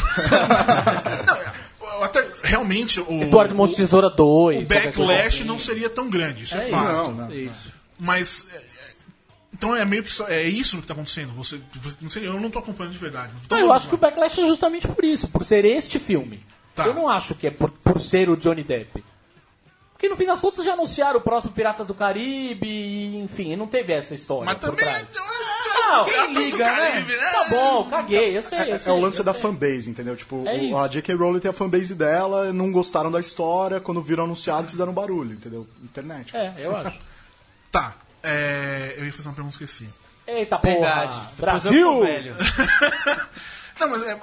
[1.82, 3.24] Não, até realmente o.
[3.24, 4.66] Eduardo Monte o, Tesoura 2.
[4.66, 5.44] o backlash assim.
[5.44, 6.92] não seria tão grande, isso é, É fato.
[6.94, 7.34] Não, não.
[7.34, 7.72] Isso.
[8.00, 8.48] Mas.
[9.58, 11.34] É, é, então é meio que só, é isso que tá acontecendo.
[11.34, 13.34] Você, você- não sei, eu não tô acompanhando de verdade.
[13.50, 16.40] Não Não, eu acho que o backlash é justamente por isso, por ser este filme.
[16.76, 16.86] Tá.
[16.86, 19.04] Eu não acho que é por, por ser o Johnny Depp.
[19.94, 23.66] Porque no fim das contas já anunciaram o próximo Piratas do Caribe, e, enfim, não
[23.66, 24.46] teve essa história.
[24.46, 24.86] Mas por também.
[24.86, 25.08] trás.
[25.90, 27.02] Não, quem liga, né?
[27.32, 28.94] Tá bom, caguei, eu sei, eu É, sei.
[28.94, 29.42] é o lance da sei.
[29.42, 30.16] fanbase, entendeu?
[30.16, 31.16] Tipo, É o- a J.K.
[31.16, 35.66] Rowling tem a fanbase dela, não gostaram da história, quando viram anunciado fizeram barulho, entendeu?
[35.84, 36.36] Internet.
[36.38, 37.00] É, eu acho.
[37.72, 37.96] Tá.
[38.28, 39.90] É, eu ia fazer uma pergunta e esqueci.
[40.28, 41.20] Eita porra, Verdade.
[41.38, 42.00] Brasil!
[43.80, 44.20] Não, mas é.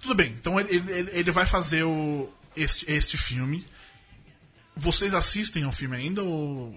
[0.00, 3.64] Tudo bem, então ele, ele, ele vai fazer o, este, este filme.
[4.76, 6.74] Vocês assistem ao filme ainda ou.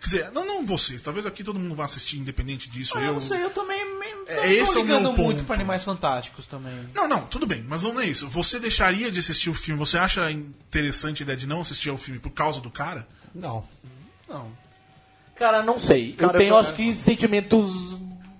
[0.00, 2.96] Quer dizer, não, não vocês, talvez aqui todo mundo vá assistir independente disso.
[2.96, 5.16] Ah, eu não sei, eu também me- É, não esse tô é o meu ligando
[5.16, 5.44] muito ponto.
[5.44, 6.88] pra Animais Fantásticos também.
[6.94, 8.28] Não, não, tudo bem, mas vamos é isso.
[8.28, 9.76] Você deixaria de assistir o filme?
[9.80, 13.08] Você acha interessante a ideia de não assistir ao filme por causa do cara?
[13.34, 13.66] Não.
[15.38, 16.12] Cara, não sei.
[16.12, 17.96] Cara, eu tenho, eu tô- acho que, sentimentos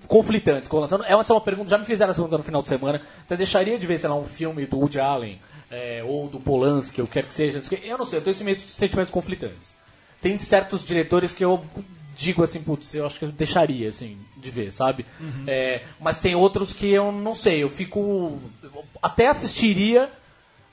[0.06, 1.02] conflitantes com relação.
[1.04, 3.02] Essa é uma pergunta, já me fizeram essa pergunta no final de semana.
[3.26, 5.38] Você deixaria de ver, sei lá, um filme do Woody Allen
[5.70, 7.62] é, ou do Polanski, eu quero que seja.
[7.82, 9.76] Eu não sei, eu tenho sentimentos, sentimentos conflitantes.
[10.20, 11.62] Tem certos diretores que eu
[12.16, 15.06] digo assim, putz, eu acho que eu deixaria, assim, de ver, sabe?
[15.46, 18.38] É, mas tem outros que eu não sei, eu fico.
[18.62, 20.10] eu até assistiria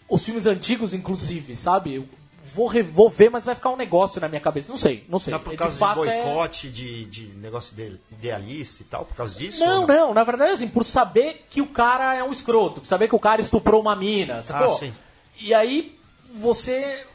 [0.10, 2.08] os filmes antigos, inclusive, sabe?
[2.56, 4.72] Vou, vou ver, mas vai ficar um negócio na minha cabeça.
[4.72, 5.34] Não sei, não sei.
[5.34, 9.14] Tá por De causa de, é- boicote, de, de negócio de, idealista e tal, por
[9.16, 9.60] causa disso?
[9.60, 12.88] Não, ou não, na verdade, assim, por saber que o cara é um escroto, por
[12.88, 14.74] saber que o cara estuprou uma mina, sacou?
[14.76, 14.94] Ah, sim.
[15.38, 15.98] E aí,
[16.34, 17.06] você.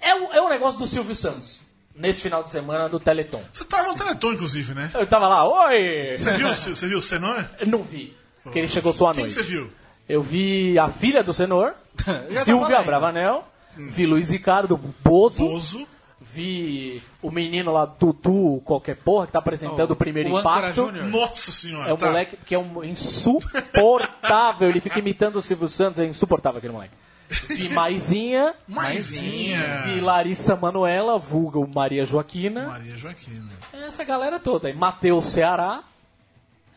[0.00, 1.58] É o, é o negócio do Silvio Santos,
[1.94, 3.42] nesse final de semana do Teleton.
[3.52, 4.90] Você tava no Teleton, inclusive, né?
[4.94, 6.16] Eu tava lá, oi!
[6.16, 7.48] Você viu, você viu o Senor?
[7.66, 9.34] Não vi, porque ele chegou só à Quem que noite.
[9.34, 9.70] você viu?
[10.08, 11.74] Eu vi a filha do Senhor,
[12.30, 13.12] Já Silvia tava
[13.76, 15.86] Bravanel, vi Luiz Ricardo Bozo, Bozo.
[16.20, 20.90] vi o menino lá, Tutu, qualquer porra, que tá apresentando o primeiro o impacto.
[20.92, 21.90] Nossa senhora.
[21.90, 22.06] É um tá.
[22.06, 24.68] moleque que é um insuportável.
[24.68, 26.94] Ele fica imitando o Silvio Santos, é insuportável aquele moleque.
[27.48, 29.82] Vi Maisinha, Maisinha.
[29.84, 32.66] vi Larissa Manuela, vulga o Maria Joaquina.
[32.68, 33.50] Maria Joaquina.
[33.72, 34.70] Essa galera toda.
[34.70, 35.82] E Matheus Ceará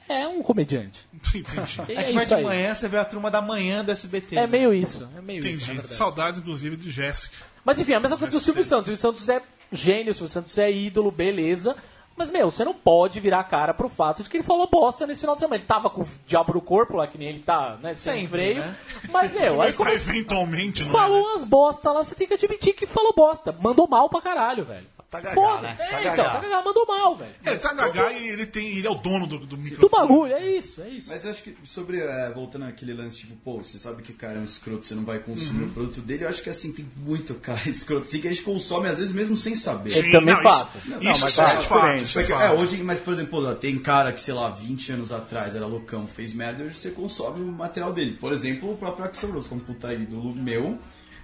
[0.09, 1.07] é um comediante.
[1.13, 1.47] Entendi.
[1.87, 2.43] É É, que vai isso de aí.
[2.43, 4.35] manhã, você vê a turma da manhã do SBT.
[4.35, 4.47] É né?
[4.47, 5.07] meio isso.
[5.17, 5.93] É meio isso, na Entendi.
[5.93, 7.35] Saudades, inclusive, de Jéssica.
[7.63, 8.91] Mas enfim, a mesma coisa do Silvio Santos.
[8.91, 9.41] O Silvio Santos é
[9.71, 11.75] gênio, o Silvio Santos é ídolo, beleza.
[12.17, 15.07] Mas, meu, você não pode virar a cara pro fato de que ele falou bosta
[15.07, 15.55] nesse final de semana.
[15.55, 18.27] Ele tava com o diabo no corpo lá, que nem ele tá, né, sem Sempre,
[18.39, 18.59] freio.
[18.59, 18.75] né?
[19.09, 21.27] Mas, meu, aí Mas tá como eventualmente, não é, falou né?
[21.31, 23.55] umas bosta lá, você tem que admitir que falou bosta.
[23.61, 24.85] Mandou mal pra caralho, velho.
[25.09, 25.79] Tá gagá, Foda-se.
[25.79, 25.87] né?
[25.89, 26.39] É, Tá então, gagá.
[26.49, 27.31] tá mandou mal, velho.
[27.43, 30.07] É, ele tá gagá e ele, tem, ele é o dono do, do Do microfone.
[30.07, 31.09] bagulho, é isso, é isso.
[31.09, 34.15] Mas eu acho que sobre, é, voltando àquele lance, tipo, pô, você sabe que o
[34.15, 35.69] cara é um escroto, você não vai consumir Uhum.
[35.69, 38.43] o produto dele, eu acho que assim, tem muito cara escroto, assim, que a gente
[38.43, 39.93] consome às vezes mesmo sem saber.
[39.95, 40.11] Sim.
[40.11, 40.77] também não, fato.
[40.77, 41.61] Isso, Não, isso, mas isso é é fato.
[41.61, 42.03] diferente.
[42.05, 42.43] Isso é Porque, fato.
[42.55, 45.65] é, hoje, mas por exemplo, pô, tem cara que, sei lá, 20 anos atrás era
[45.65, 48.15] loucão, fez merda, hoje você consome o material dele.
[48.19, 50.77] Por exemplo, o próprio Axel Rose, como puta ídolo meu,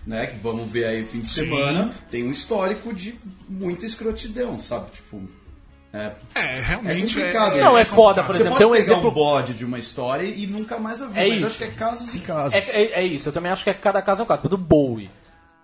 [0.05, 1.45] né, que vamos ver aí fim de Sim.
[1.45, 3.15] semana, tem um histórico de
[3.49, 4.91] muita escrotidão, sabe?
[4.91, 5.21] Tipo,
[5.93, 7.21] é, É, é realmente é.
[7.25, 7.57] complicado.
[7.57, 7.81] Não, né?
[7.81, 10.77] é foda, por Você exemplo, tem um exemplo- um bode de uma história e nunca
[10.77, 11.45] mais ouvir, É mas isso.
[11.47, 12.53] acho que é casos e casos.
[12.53, 14.47] É, é- é isso, eu também acho que é cada caso é um caso.
[14.49, 15.09] Do Bowie.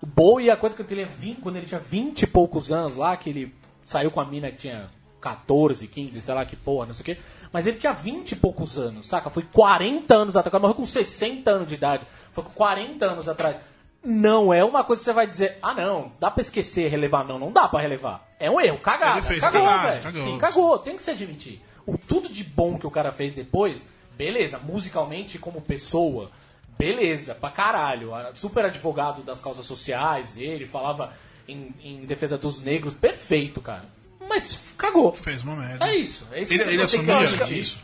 [0.02, 3.16] O Bowie, a coisa que ele, vin- quando ele tinha 20 e poucos anos lá,
[3.18, 3.54] que ele
[3.86, 4.90] saiu com a mina que tinha
[5.22, 7.18] 14, 15, sei lá que porra, não sei o quê.
[7.54, 9.30] Mas ele tinha 20 e poucos anos, saca?
[9.30, 10.48] Foi 40 anos atrás.
[10.48, 12.04] O cara morreu com 60 anos de idade.
[12.34, 13.58] Foi com 40 anos atrás.
[14.04, 17.24] Não é uma coisa que você vai dizer, ah não, dá pra esquecer, relevar.
[17.24, 18.28] Não, não dá pra relevar.
[18.40, 19.20] É um erro, cagada.
[19.20, 20.04] Ele fez cagou, cagada, velho.
[20.04, 20.24] cagou.
[20.24, 21.62] Sim, cagou, tem que se admitir.
[21.86, 23.86] O tudo de bom que o cara fez depois,
[24.18, 26.32] beleza, musicalmente como pessoa,
[26.80, 28.12] beleza, pra caralho.
[28.36, 31.14] Super advogado das causas sociais, ele falava
[31.48, 33.84] em, em defesa dos negros, perfeito, cara.
[34.28, 35.14] Mas cagou.
[35.14, 35.88] Fez uma merda.
[35.88, 36.28] É isso.
[36.32, 37.58] É isso Ele, que ele que assumia admitir.
[37.60, 37.80] isso.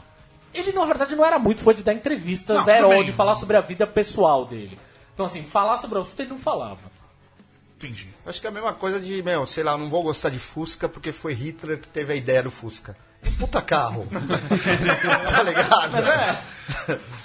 [0.54, 3.58] Ele, na verdade, não era muito fã de dar entrevistas, Não, era de falar sobre
[3.58, 4.80] a vida pessoal dele.
[5.18, 6.78] Então, assim, falar sobre o assunto ele não falava.
[7.76, 8.08] Entendi.
[8.24, 10.88] Acho que é a mesma coisa de, meu, sei lá, não vou gostar de Fusca
[10.88, 12.96] porque foi Hitler que teve a ideia do Fusca.
[13.24, 14.08] É um puta carro.
[15.28, 15.92] tá ligado?
[15.92, 16.40] Mas é.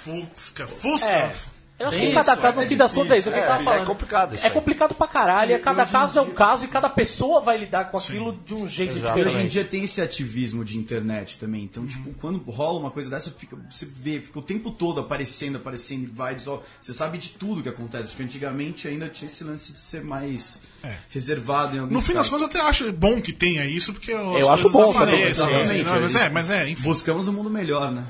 [0.03, 1.07] Fusca, Fusca.
[1.07, 1.35] É.
[1.79, 3.39] Eu acho Bem que cada isso, caso, no é fim das contas, é isso que
[3.39, 3.87] É, tava é falando.
[3.87, 4.53] complicado isso É aí.
[4.53, 6.87] complicado pra caralho, é E cada hoje em caso é um dia- caso e cada
[6.87, 9.17] pessoa vai lidar com aquilo de um jeito Exato.
[9.17, 9.51] E hoje em diferente.
[9.51, 11.63] dia tem esse ativismo de internet também.
[11.63, 12.15] Então, tipo, Uhum.
[12.21, 16.37] quando rola uma coisa dessa, fica, você vê, fica o tempo todo aparecendo, aparecendo, vai,
[16.37, 18.05] só, você sabe de tudo que acontece.
[18.05, 20.61] Acho que antigamente ainda tinha esse lance de ser mais
[21.09, 21.95] reservado em alguns É.
[21.95, 24.69] No fim das contas, eu até acho bom que tenha isso, porque as Eu acho
[24.69, 26.83] coisas bom aparecem, exatamente, não, mas é é, mas é, enfim.
[26.83, 28.05] Buscamos um mundo melhor, né?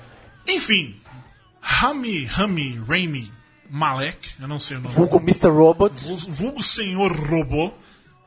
[0.49, 0.95] Enfim,
[1.61, 3.31] Rami, Rami, Raimi
[3.75, 4.93] Malek, eu não sei o nome.
[4.93, 5.47] Vulgo Mr.
[5.49, 5.95] Robot.
[6.29, 7.73] Vulgo- Senhor Robô.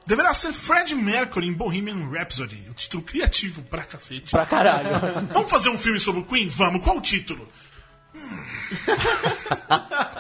[0.05, 2.64] Deverá ser Fred Mercury em Bohemian Rhapsody.
[2.68, 4.32] O título criativo pra cacete.
[4.32, 4.88] Pra caralho.
[5.32, 6.49] Vamos fazer um filme sobre o Queen?
[6.49, 6.82] Vamos.
[6.84, 7.47] Qual o título?
[8.12, 8.44] Hum.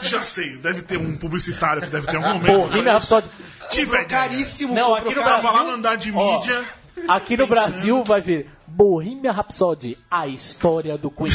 [0.02, 2.68] Já sei, deve ter um publicitário que deve ter algum momento.
[2.68, 3.28] Bohemian Rhapsody.
[3.70, 4.28] Tiver ideia.
[4.28, 4.74] Caríssimo.
[4.74, 5.64] Não, aqui no Tava lá Brasil.
[5.64, 6.64] no andar de Ó, mídia.
[7.08, 11.30] Aqui no Brasil vai vir Bohemian Rhapsody, a história do Queen.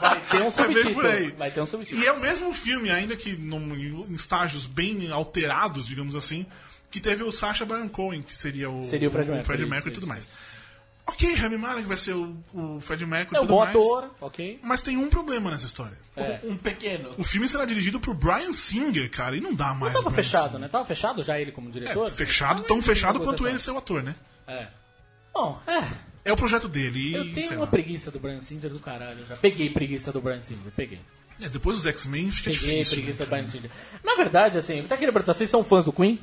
[0.00, 0.52] Vai ter um aí.
[0.52, 1.36] subtítulo.
[1.38, 2.02] Vai ter um subtítulo.
[2.02, 6.46] E é o mesmo filme, ainda que num- em estágios bem alterados, digamos assim,
[6.90, 9.90] que teve o Sacha Baron Cohen, que seria o, Seria o Fred Mercury, isso, Mercury
[9.92, 10.28] e tudo mais.
[11.08, 13.70] Ok, Rami Malek vai ser o, o Fred Mercury É e um tudo bom mais.
[13.76, 14.58] ator, ok?
[14.62, 15.96] Mas tem um problema nessa história.
[16.16, 16.40] É.
[16.42, 17.10] Um pequeno.
[17.16, 19.92] O filme será dirigido por Brian Singer, cara, e não dá mais.
[19.92, 20.60] Tava Brian fechado, Singer.
[20.60, 20.68] né?
[20.68, 22.08] Tava fechado já ele como diretor?
[22.08, 24.14] É, fechado, Ah, tão não fechado tem quanto ele ser o ator, né?
[24.48, 24.66] É.
[25.32, 25.84] Bom, é.
[26.24, 27.70] É o projeto dele e, Eu tenho sei uma lá.
[27.70, 29.20] preguiça do Brian Singer do caralho.
[29.20, 30.98] Eu já peguei preguiça do Brian Singer, peguei.
[31.40, 32.96] É, depois dos X-Men fica Peguei difícil.
[32.96, 33.30] preguiça né, do?
[33.30, 33.70] Brian Singer.
[34.02, 36.18] Na verdade, assim, até queria perguntar, vocês são fãs do Queen?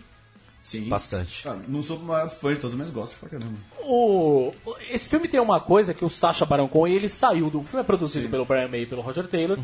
[0.64, 0.88] Sim.
[0.88, 1.46] Bastante.
[1.48, 3.54] Ah, não sou o maior fã de todos, mas gosto pra caramba.
[3.82, 4.54] O,
[4.90, 7.82] esse filme tem uma coisa que o Sacha Baron Cohen ele saiu do o filme
[7.82, 9.60] é produzido pelo Brian May e pelo Roger Taylor.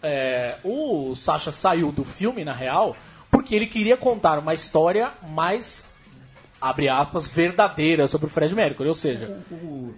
[0.00, 2.96] É, o Sacha saiu do filme na real
[3.32, 5.92] porque ele queria contar uma história mais
[6.60, 9.38] abre aspas verdadeira sobre o Fred Mercury, ou seja,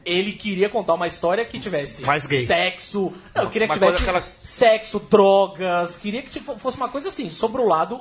[0.04, 2.44] ele queria contar uma história que tivesse Mais gay.
[2.44, 6.76] sexo, não, eu queria que Uma tivesse que ela- sexo, drogas, queria que tipo, fosse
[6.78, 8.00] uma coisa assim sobre o lado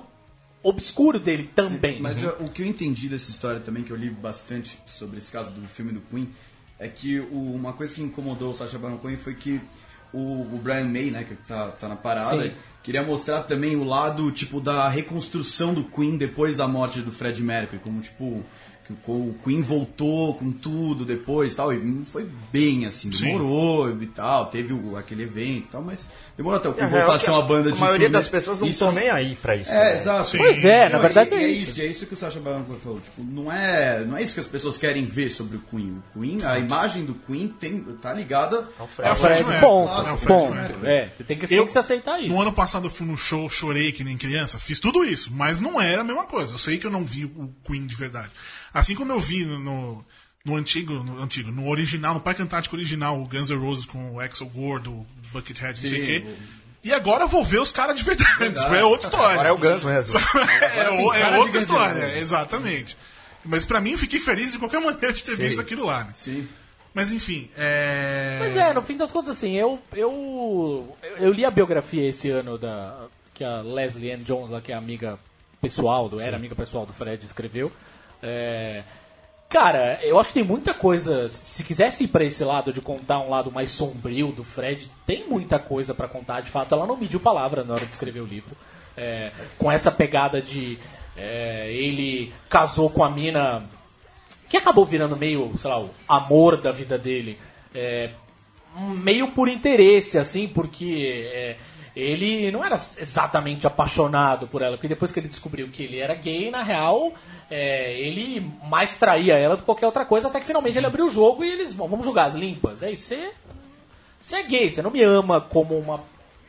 [0.70, 2.02] obscuro dele também.
[2.02, 5.32] Mas eu- o que eu entendi dessa história também, que eu li bastante sobre esse
[5.32, 6.30] caso do filme do Queen,
[6.80, 9.62] é que o- uma coisa que incomodou o Sacha Baron Cohen foi que
[10.14, 12.52] o, o Brian May, né, que tá, tá na parada, Sim.
[12.84, 17.42] queria mostrar também o lado, tipo, da reconstrução do Queen depois da morte do Fred
[17.44, 18.44] Mercury, como, tipo,
[18.86, 23.26] que o- Queen voltou com tudo depois e tal, e não foi bem assim, Sim.
[23.26, 26.08] demorou e tal, teve o- aquele evento e tal, mas
[26.38, 27.82] demorou até o Queen a real voltar a é que ser uma banda de A
[27.82, 28.20] maioria turnê.
[28.20, 29.72] das pessoas não Isso estão nem aí pra isso.
[29.72, 30.02] é, né?
[30.02, 30.30] exato.
[30.30, 30.38] Sim.
[30.38, 31.80] Pois é, na Não, verdade é e isso.
[31.80, 33.00] E é isso que o Sacha Baron Cohen falou.
[33.00, 36.02] Tipo, não é, não é isso que as pessoas querem ver sobre o Queen.
[36.16, 39.90] O Queen, a imagem do Queen tem, tá ligada É o Fred, Fred ponto.
[40.08, 40.54] É o Fred ponto.
[40.56, 40.88] Mercury.
[40.88, 42.30] É, você tem que, Eu- tem que se aceitar isso.
[42.30, 45.60] No ano passado eu fui no show, chorei que nem criança, fiz tudo isso, mas
[45.60, 46.54] não era a mesma coisa.
[46.54, 48.30] Eu sei que eu não vi o Queen de verdade.
[48.76, 50.06] Assim como eu vi no, no,
[50.46, 54.16] no antigo, no antigo, no original, no Parque Antártico original, o Guns N' Roses com
[54.16, 56.36] o Axel Gordo, o Buckethead, não sei o Sim, quê.
[56.84, 58.60] E agora eu vou ver os caras de verdade.
[58.78, 59.34] É outra história.
[59.34, 60.20] Agora é o Guns mesmo.
[60.76, 62.96] é, o- é cara de outra história, exatamente.
[63.44, 66.04] Mas pra mim eu fiquei feliz de qualquer maneira de ter visto aquilo lá.
[66.04, 66.12] Né?
[66.14, 66.48] Sim.
[66.94, 68.38] Mas enfim, é.
[68.40, 72.58] Mas é, no fim das contas, assim, eu, eu, eu li a biografia esse ano
[72.58, 75.20] da que a Leslie Ann Jones, lá, que é amiga
[75.60, 77.72] pessoal, do, era amiga pessoal do Fred, escreveu.
[78.22, 78.84] É,
[79.50, 81.30] cara, eu acho que tem muita coisa.
[81.30, 85.28] Se quisesse ir pra esse lado de contar um lado mais sombrio do Fred, tem
[85.28, 86.42] muita coisa pra contar.
[86.42, 88.56] De fato, ela não mediu palavra na hora de escrever o livro.
[88.98, 90.80] É, com essa pegada de
[91.18, 93.64] é, ele casou com a mina
[94.50, 97.38] que acabou virando meio, sei lá, o amor da vida dele.
[97.74, 98.12] É,
[98.78, 101.58] meio por interesse, assim, porque é,
[101.96, 106.14] ele não era exatamente apaixonado por ela, porque depois que ele descobriu que ele era
[106.14, 107.14] gay, na real,
[107.50, 111.06] é, ele mais traía ela do que qualquer outra coisa, até que finalmente ele abriu
[111.06, 112.84] o jogo e eles vão, vamos jogar as limpas.
[112.84, 113.32] É isso, você,
[114.22, 116.04] você é gay, você não me ama como uma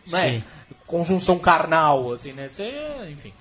[0.07, 0.42] né,
[0.86, 2.49] conjunção carnal, assim, né?
[2.49, 2.72] Você,
[3.11, 3.32] enfim.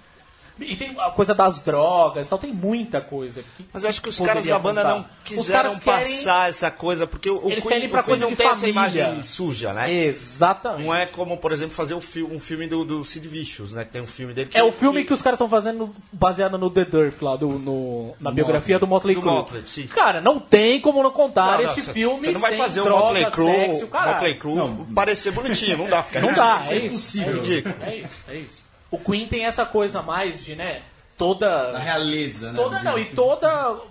[0.59, 3.43] E tem a coisa das drogas e tal, tem muita coisa.
[3.57, 4.95] Que Mas eu acho que os caras da banda contar.
[4.95, 8.35] não quiseram querem- passar essa coisa, porque o, o Eles Queen, pra o coisa não
[8.35, 8.69] tem essa família.
[9.03, 9.91] imagem suja, né?
[9.93, 10.83] Exatamente.
[10.85, 13.83] Não é como, por exemplo, fazer o fi- um filme do, do Sid Vicious, né?
[13.83, 16.57] Que tem um filme dele que É o filme que os caras estão fazendo baseado
[16.57, 19.31] no The Dirt, lá, do, no- na biografia do Motley Do Crue.
[19.33, 19.87] Motley, sim.
[19.87, 22.81] Cara, não tem como não contar Não, não, cê- filme Você não vai sem fazer
[22.81, 23.89] Motley Crue, sexo.
[23.91, 26.01] Motley Crue parecer bonitinho, não dá.
[26.01, 26.85] Fica Não dá, é isso.
[26.85, 27.33] impossível.
[27.33, 27.75] É ridículo.
[27.81, 28.64] É isso, é isso.
[28.91, 30.81] O Queen tem essa coisa mais de, né,
[31.17, 31.71] toda...
[31.71, 32.55] Da realeza, né?
[32.61, 33.81] Toda, não, e toda,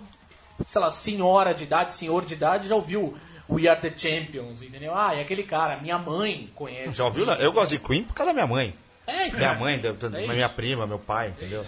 [0.67, 3.17] sei lá, senhora de idade, senhor de idade já ouviu
[3.49, 4.95] We Are The Champions, entendeu?
[4.95, 6.91] Ah, é aquele cara, minha mãe conhece.
[6.97, 7.25] Já ouviu?
[7.25, 8.73] Eu gosto de Queen por causa da minha mãe.
[9.05, 9.37] É, então.
[9.39, 11.63] Minha mãe, da, da- É minha prima, meu pai, entendeu?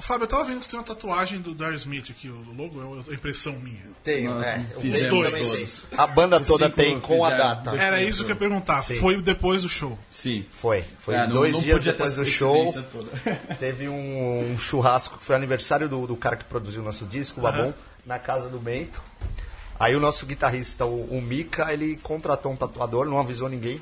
[0.00, 2.80] Fábio, eu tava vendo que você tem uma tatuagem do Darius Smith aqui, o logo
[3.08, 3.82] é a impressão minha.
[4.04, 4.64] Tenho, Nós é.
[4.80, 5.86] fizemos também todos.
[5.96, 7.70] A banda toda tem com a data.
[7.76, 8.80] Era isso que eu ia perguntar.
[8.82, 8.98] Sim.
[9.00, 9.98] Foi depois do show.
[10.12, 10.46] Sim.
[10.52, 10.84] Foi.
[10.98, 12.72] Foi É, não- dois não dias podia ter depois do show.
[13.58, 17.40] Teve um, um churrasco que foi aniversário do, do cara que produziu o nosso disco,
[17.40, 17.74] o Babon,
[18.06, 19.02] na casa do Bento.
[19.80, 23.80] Aí o nosso guitarrista, o, o Mika, ele contratou um tatuador, não avisou ninguém.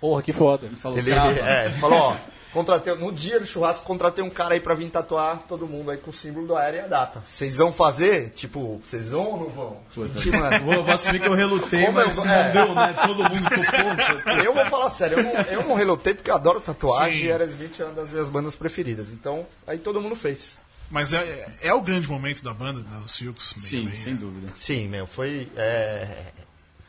[0.00, 0.66] Porra, que foda.
[0.66, 2.16] Ele falou, Ele é, falou, ó,
[2.54, 5.98] contratei, no dia do churrasco, contratei um cara aí pra vir tatuar todo mundo aí
[5.98, 7.22] com o símbolo do aéreo e a data.
[7.26, 8.30] Vocês vão fazer?
[8.30, 9.76] Tipo, vocês vão ou não vão?
[9.94, 10.14] Puta.
[10.38, 12.50] Mano, Vou, vou assumir que eu relutei, Como mas eu- não é.
[12.50, 12.94] deu, né?
[13.06, 14.32] Todo mundo topou.
[14.42, 17.26] Eu vou falar sério, eu não, eu não relutei porque eu adoro tatuagem Sim.
[17.26, 19.10] e Aerosmith é uma das minhas bandas preferidas.
[19.10, 20.56] Então, aí todo mundo fez.
[20.90, 23.54] Mas é, é o grande momento da banda, né, dos Silks.
[23.56, 23.96] meio Sim, meio.
[23.96, 24.52] sem dúvida.
[24.56, 25.48] Sim, meu, foi.
[25.56, 26.26] é,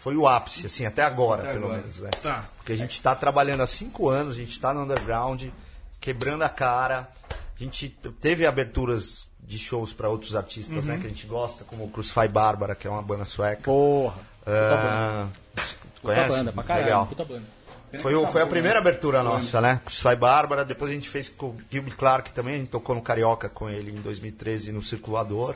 [0.05, 1.81] foi o ápice, assim, até agora, Até pelo agora.
[1.81, 1.99] menos.
[1.99, 2.11] né?
[2.21, 2.45] Tá.
[2.57, 5.45] Porque a gente tá trabalhando há cinco anos, a gente tá no underground,
[5.99, 7.09] quebrando a cara.
[7.59, 7.89] A gente
[8.21, 10.83] teve aberturas de shows para outros artistas, Uhum.
[10.83, 13.63] né, que a gente gosta, como o Crucify Bárbara, que é uma banda sueca.
[13.63, 14.13] Porra.
[14.13, 14.51] Puta.
[14.53, 15.67] Ah, Puta
[16.03, 16.37] conhece?
[16.37, 16.85] banda, pra caralho.
[16.85, 17.07] Legal.
[17.07, 17.43] Puta banda.
[17.99, 19.81] Foi, o- foi a primeira abertura nossa, né?
[19.83, 23.01] Crucify Bárbara, depois a gente fez com o Gilbert Clark também, a gente tocou no
[23.01, 25.55] Carioca com ele em 2013 no Circulador.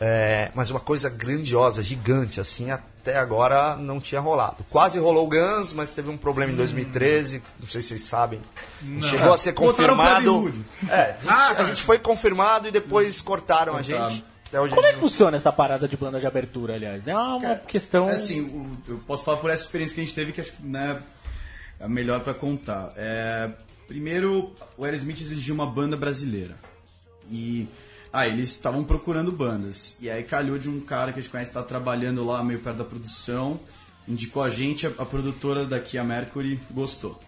[0.00, 2.70] É, mas uma coisa grandiosa, gigante, assim,
[3.02, 4.64] até agora não tinha rolado.
[4.70, 8.02] Quase rolou o Guns, mas teve um problema em 2013, que não sei se vocês
[8.04, 8.40] sabem.
[9.02, 10.54] Chegou a ser confirmado.
[10.88, 14.24] É, a gente, a gente foi confirmado e depois cortaram, a gente.
[14.46, 17.08] Até hoje Como é que não- funciona essa parada de banda de abertura, aliás?
[17.08, 18.08] É uma questão.
[18.08, 20.62] É assim, eu posso falar por essa experiência que a gente teve, que acho que
[20.64, 21.02] né,
[21.80, 22.92] é a melhor pra contar.
[22.96, 23.50] É,
[23.88, 26.54] primeiro, o Aerosmith exigiu uma banda brasileira.
[27.30, 27.66] E.
[28.12, 29.96] Ah, eles estavam procurando bandas.
[29.98, 32.76] E aí calhou de um cara que a gente conhece, tá trabalhando lá meio perto
[32.78, 33.58] da produção.
[34.06, 37.18] Indicou a gente, a, a produtora daqui, a Mercury, gostou.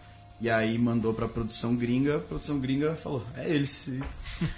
[0.41, 3.87] E aí mandou pra produção gringa, a produção gringa falou, é eles.
[3.87, 4.01] E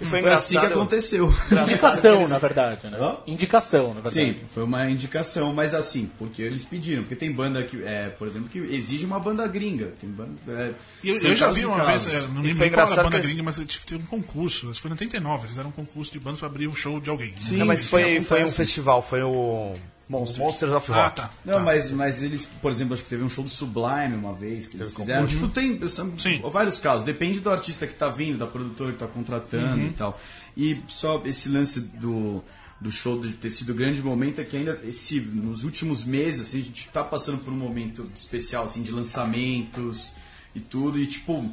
[0.04, 0.80] foi, foi assim que engraçado.
[0.80, 1.34] aconteceu.
[1.62, 2.98] Indicação, na verdade, né?
[3.00, 3.18] Hã?
[3.28, 4.14] Indicação, na verdade.
[4.14, 8.26] Sim, foi uma indicação, mas assim, porque eles pediram, porque tem banda que, é, por
[8.26, 10.72] exemplo, que exige uma banda gringa, tem banda, é,
[11.04, 13.26] eu, eu já vi uma vez, é, não lembro qual era a engraçado banda que
[13.28, 14.72] gringa, mas teve um concurso.
[14.72, 17.08] Isso foi em 89, eles fizeram um concurso de bandas pra abrir um show de
[17.08, 17.32] alguém.
[17.40, 19.76] Sim, Não, mas foi, foi um festival, foi o
[20.08, 21.00] Monsters, of Rock.
[21.00, 21.30] Ah, tá.
[21.44, 24.66] Não, mas, mas eles, por exemplo, acho que teve um show do Sublime uma vez
[24.66, 25.26] que eles fizeram.
[25.26, 26.40] Tipo, tem são Sim.
[26.50, 27.04] vários casos.
[27.04, 30.18] Depende do artista que tá vindo, da produtora que tá contratando e tal.
[30.56, 32.42] E só esse lance do,
[32.80, 36.60] do show de ter sido grande momento é que ainda esse, nos últimos meses assim,
[36.60, 40.14] a gente tá passando por um momento especial assim, de lançamentos
[40.54, 40.98] e tudo.
[40.98, 41.44] E tipo.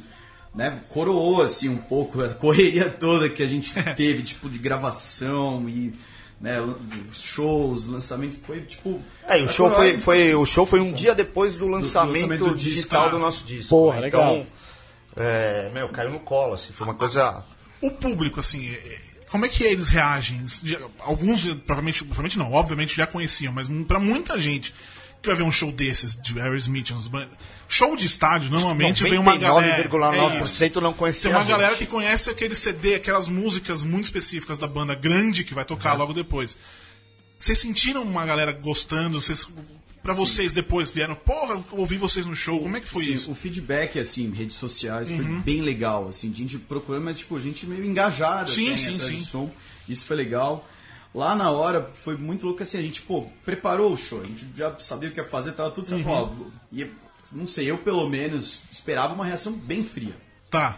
[0.54, 5.68] Né, coroou assim um pouco a correria toda que a gente teve, tipo, de gravação
[5.68, 5.92] e
[6.40, 6.56] né,
[7.12, 9.00] shows, lançamentos, foi tipo.
[9.26, 12.54] É, o show foi, foi, o show foi um dia depois do lançamento, lançamento do
[12.54, 13.10] disco, digital tá.
[13.10, 13.70] do nosso disco.
[13.70, 14.02] Porra, né?
[14.02, 14.34] legal.
[14.34, 14.46] Então,
[15.16, 17.42] é, meu, caiu no colo, assim, foi uma coisa...
[17.80, 20.44] O público, assim, é- como é que eles reagem?
[21.00, 24.72] Alguns, provavelmente, provavelmente não, obviamente já conheciam, mas pra muita gente
[25.26, 27.28] que vai ver um show desses, de Aerosmith, uns ban-
[27.68, 29.76] show de estádio, normalmente vem uma galera...
[29.76, 29.80] é
[30.40, 30.62] isso.
[30.62, 34.68] 99,9% não conhecia Tem uma galera que conhece aquele CD, aquelas músicas muito específicas da
[34.68, 36.56] banda grande que vai tocar logo depois.
[37.38, 39.20] Vocês sentiram uma galera gostando?
[39.20, 39.46] Vocês,
[40.02, 43.30] pra vocês depois vieram, porra, ouvi vocês no show, como é que foi Sim, isso?
[43.32, 47.66] O feedback, assim, redes sociais, foi bem legal, assim, de gente procurando, mas, tipo, gente
[47.66, 48.50] meio engajada.
[48.50, 49.22] Sim, até, sim, sim.
[49.22, 49.50] som.
[49.88, 50.66] Isso foi legal.
[51.16, 54.46] Lá na hora, foi muito louco, assim, a gente, pô, preparou o show, a gente
[54.54, 56.06] já sabia o que ia fazer, tava tudo certo.
[56.06, 56.28] Ó,
[56.70, 56.86] e,
[57.32, 60.12] não sei, eu, pelo menos, esperava uma reação bem fria.
[60.50, 60.76] Tá.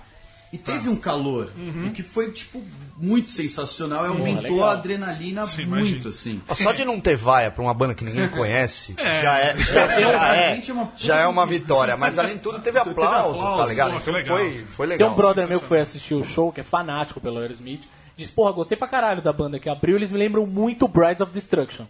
[0.53, 1.53] E teve um calor,
[1.86, 2.64] o que foi, tipo,
[2.97, 4.68] muito sensacional, e aumentou legal.
[4.68, 6.09] a adrenalina Sim, muito, imagino.
[6.09, 6.41] assim.
[6.55, 9.20] Só de não ter vaia pra uma banda que ninguém conhece, É.
[9.22, 11.97] já é, já, já a é, gente é uma- já é uma vitória.
[11.99, 13.91] Mas além de tudo, teve aplauso, tá aplauso, ligado?
[13.93, 14.39] pô, Então legal.
[14.39, 15.11] foi, foi Tem legal.
[15.11, 17.82] um brother meu que foi assistir o show, que é fanático pelo Aerosmith.
[18.18, 19.96] Diz, porra, gostei pra caralho da banda que abriu.
[19.96, 21.86] Eles me lembram muito Brides of Destruction.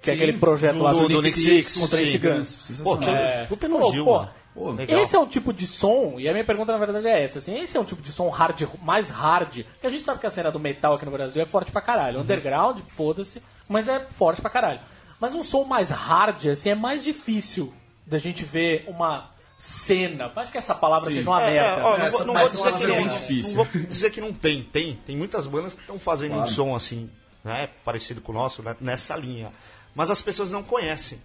[0.00, 2.80] Que é Sim, aquele projeto do- lá do- do, do Nick Six esse Guns.
[2.82, 3.44] Pô, que É.
[3.48, 4.26] puta elogio, Pô.
[4.54, 5.00] Pô, Legal.
[5.00, 7.60] Esse é um tipo de som, e a minha pergunta na verdade é essa, assim,
[7.60, 10.30] esse é um tipo de som hard, mais hard, que a gente sabe que a
[10.30, 12.20] cena do metal aqui no Brasil é forte pra caralho.
[12.20, 14.80] Underground, foda-se, mas é forte pra caralho.
[15.20, 17.70] Mas um som mais hard, assim, é mais difícil
[18.06, 19.28] da gente ver uma
[19.58, 20.28] cena.
[20.28, 21.80] Parece que essa palavra seja uma É, merda.
[21.80, 23.56] é, ó, não Essa- vou, não vou dizer que bem não, difícil.
[23.56, 24.96] não vou dizer que não tem, tem.
[25.06, 27.10] Tem muitas bandas que estão fazendo um som assim,
[27.44, 29.50] né, parecido com o nosso, né, nessa linha.
[29.94, 31.18] Mas as pessoas não conhecem.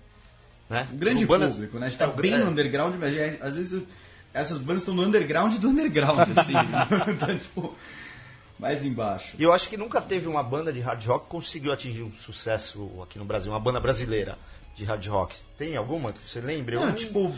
[0.70, 0.88] Né?
[0.94, 1.88] Um grande Tipo, bandas- público, né?
[1.88, 2.38] A gente tá É, bem é.
[2.38, 3.84] no underground, mas é- às vezes
[4.34, 6.54] essas bandas estão no underground do underground, assim.
[7.20, 7.76] tá, tipo,
[8.58, 9.36] mais embaixo.
[9.38, 12.14] E eu acho que nunca teve uma banda de hard rock que conseguiu atingir um
[12.14, 14.38] sucesso aqui no Brasil, uma banda brasileira.
[14.76, 15.36] De hard rock?
[15.58, 16.76] Tem alguma que você lembre?
[16.76, 17.32] Não, Eu- tipo.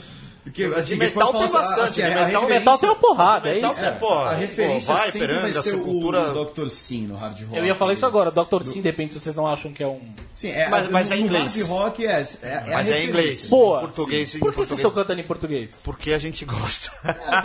[0.44, 3.48] Porque, De assim, metal tem falar, bastante, assim, de a metal- Metal tem uma porrada,
[3.50, 3.80] é isso.
[3.80, 6.34] É, pô, A referência pô, Viper, sempre vai ser Sepultura...
[6.38, 6.68] o Dr.
[6.68, 7.56] Sim no hard rock.
[7.58, 8.62] Eu ia falar isso agora, Dr.
[8.66, 10.02] Sim, depende se vocês não acham que é um.
[10.36, 11.56] Sim, é, Mas- mas no, é no inglês.
[11.56, 13.48] hard rock é, é, é a Mas é inglês.
[13.50, 13.80] Boa.
[13.80, 15.80] Português, Por que vocês estão cantando em português?
[15.82, 16.92] Porque a gente gosta.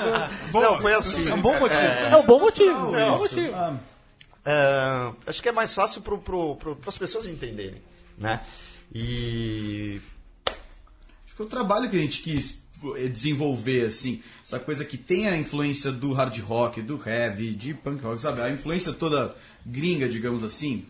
[0.52, 1.30] não, foi assim.
[1.30, 1.80] É um bom motivo.
[1.80, 2.96] É um bom motivo.
[2.96, 3.54] É um bom motivo.
[3.54, 3.76] Ah,
[4.44, 7.80] É, acho que é mais fácil para pro, pro, as pessoas entenderem,
[8.18, 8.40] né?
[8.94, 10.00] E
[10.46, 12.58] Acho que foi o trabalho que a gente quis
[12.96, 14.22] eh, desenvolver, assim.
[14.44, 18.40] Essa coisa que tem a influência do hard rock, do heavy, de punk rock, sabe?
[18.40, 19.34] A influência toda
[19.64, 20.86] gringa, digamos assim.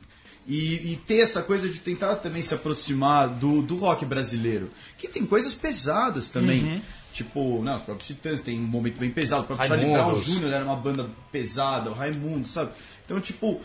[0.47, 4.71] E, e ter essa coisa de tentar também se aproximar do, do rock brasileiro.
[4.97, 6.65] Que tem coisas pesadas também.
[6.65, 6.81] Uhum.
[7.13, 9.43] Tipo, não, os próprios Titãs tem um momento bem pesado.
[9.43, 10.21] O próprio Charlie Brown.
[10.21, 10.53] Jr.
[10.53, 12.71] era uma banda pesada, o Raimundo, sabe?
[13.05, 13.61] Então, tipo,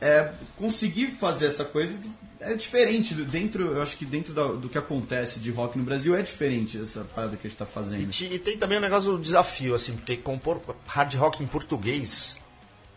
[0.00, 1.98] é, conseguir fazer essa coisa
[2.40, 3.14] é diferente.
[3.14, 6.80] Dentro, eu acho que dentro da- do que acontece de rock no Brasil é diferente
[6.80, 8.08] essa parada que a gente tá fazendo.
[8.10, 12.38] Ti- E tem também o negócio do desafio, assim, porque compor hard rock em português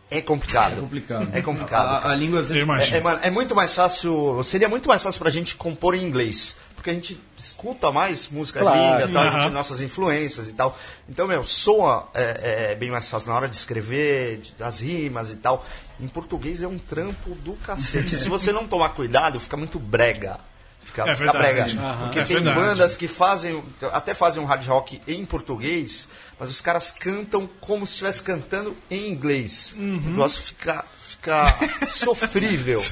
[0.09, 0.73] é complicado.
[0.73, 1.29] É complicado.
[1.33, 2.05] É complicado.
[2.05, 2.45] A, a língua.
[2.49, 4.43] É, é, é muito mais fácil.
[4.43, 6.55] Seria muito mais fácil pra gente compor em inglês.
[6.81, 8.79] Porque a gente escuta mais música Claro.
[9.05, 10.75] gringa, tal, a gente, nossas influências e tal.
[11.07, 15.29] Então, meu, soa é, é bem mais fácil na hora de escrever, de- das rimas
[15.29, 15.63] e tal.
[15.99, 18.17] Em português é um trampo do cacete.
[18.17, 20.39] Se você não tomar cuidado, fica muito brega.
[20.81, 21.65] Fica, É fica brega.
[22.03, 22.59] Porque É tem verdade.
[22.59, 23.63] bandas que fazem,
[23.93, 26.07] até fazem um hard rock em português,
[26.39, 29.73] mas os caras cantam como se estivesse cantando em inglês.
[29.77, 29.97] Uhum.
[29.97, 31.45] O negócio fica, fica
[31.89, 32.83] sofrível.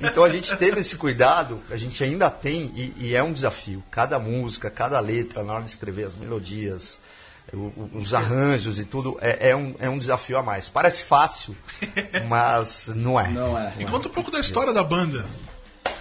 [0.00, 3.82] Então a gente teve esse cuidado, a gente ainda tem, e, e é um desafio.
[3.90, 6.98] Cada música, cada letra, na hora de escrever as melodias,
[7.94, 10.68] os arranjos e tudo, é, é um, é um desafio a mais.
[10.68, 11.56] Parece fácil,
[12.28, 13.28] mas não é.
[13.28, 13.74] não é.
[13.78, 15.26] E conta um pouco da história da banda.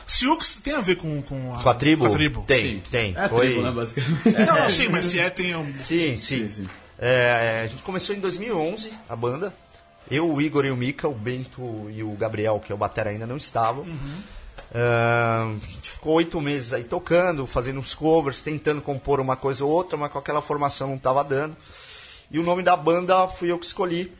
[0.09, 2.05] Siux tem a ver com, com, a, Com a tribo?
[2.05, 2.41] com a tribo.
[2.45, 2.83] Tem, Sim.
[2.89, 3.13] tem.
[3.15, 3.47] É a Foi...
[3.47, 4.29] tribo, né, basicamente.
[4.45, 5.65] Não, não, sim, mas se é, tem um.
[5.77, 6.17] Sim, sim.
[6.17, 6.69] Sim, sim.
[6.97, 9.53] É, a gente começou em 2011, a banda.
[10.09, 13.11] Eu, o Igor e o Mika, o Bento e o Gabriel, que é o batera,
[13.11, 13.85] ainda não estavam.
[14.73, 19.63] É, a gente ficou oito meses aí tocando, fazendo uns covers, tentando compor uma coisa
[19.63, 21.55] ou outra, mas com aquela formação não estava dando.
[22.31, 24.11] E o nome da banda fui eu que escolhi,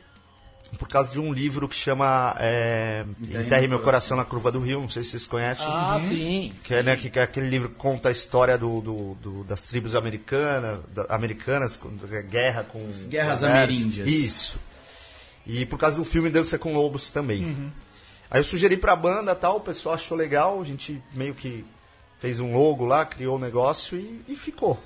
[0.78, 4.80] por causa de um livro que chama é, Enterre Meu Coração na Curva do Rio,
[4.80, 5.66] não sei se vocês conhecem.
[5.68, 6.52] Ah, sim.
[6.64, 9.44] Que é, né, que, que é aquele livro que conta a história do, do- do-
[9.44, 11.90] das tribos americanas, da- americanas, com,
[12.28, 12.86] guerra com.
[13.08, 14.08] guerras com ameríndias.
[14.08, 14.58] Isso.
[15.46, 17.72] E por causa do filme Dança com Lobos também.
[18.30, 21.64] Aí eu sugeri pra banda tal, o pessoal achou legal, a gente meio que
[22.20, 24.80] fez um logo lá, criou o negócio e, e ficou.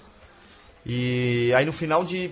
[0.86, 2.30] E aí no final de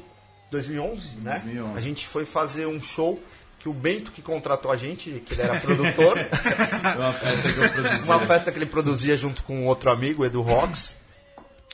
[0.50, 1.40] 2011, né?
[1.44, 1.76] 2011.
[1.76, 3.22] A gente foi fazer um show
[3.62, 6.18] que o Bento que contratou a gente, que ele era produtor.
[6.98, 8.06] Uma festa que eu produzi.
[8.06, 10.96] uma festa que ele produzia junto com outro amigo, Edu Rocks.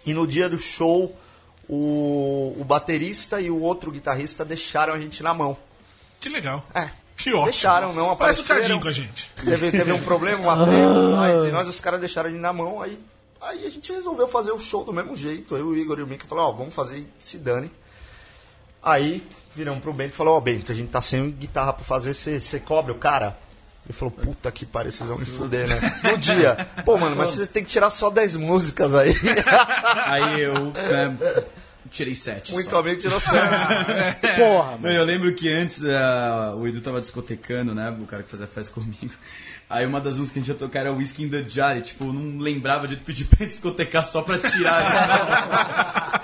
[0.05, 1.16] E no dia do show,
[1.66, 5.57] o, o baterista e o outro guitarrista deixaram a gente na mão.
[6.20, 6.62] Que legal.
[6.74, 6.91] É.
[7.16, 7.45] Que ótimo.
[7.47, 8.61] Deixaram, não Parece o apareceram.
[8.61, 9.30] Cadinho com a gente.
[9.43, 12.53] Teve, teve um problema, uma treta lá entre nós, os caras deixaram a gente na
[12.53, 12.82] mão.
[12.82, 13.01] Aí,
[13.41, 15.57] aí a gente resolveu fazer o show do mesmo jeito.
[15.57, 17.70] Eu, o Igor e o Mick falaram, ó, vamos fazer e se dane.
[18.82, 19.26] Aí
[19.59, 22.61] viramos pro Bento e falou, ó, Bento, a gente tá sem guitarra pra fazer, você
[22.61, 23.36] cobra o cara?
[23.84, 26.00] Ele falou, puta que pariu, vocês vão me fuder, né?
[26.04, 26.54] No dia.
[26.84, 29.14] Pô, mano, mas você tem que tirar só 10 músicas aí.
[30.06, 31.42] Aí eu é,
[31.90, 32.52] tirei sete.
[32.52, 32.80] Muito só.
[32.80, 33.40] amigo tirou certo.
[34.36, 34.94] Porra, Não, mano.
[34.94, 37.90] eu lembro que antes eh, o Edu tava discotecando, né?
[37.98, 39.11] O cara que fazia festa comigo.
[39.70, 41.76] Aí uma das músicas que a gente ia tocar era Whiskey in the Jar.
[41.76, 46.22] E, tipo, não lembrava de pedir pra discotecar só pra tirar.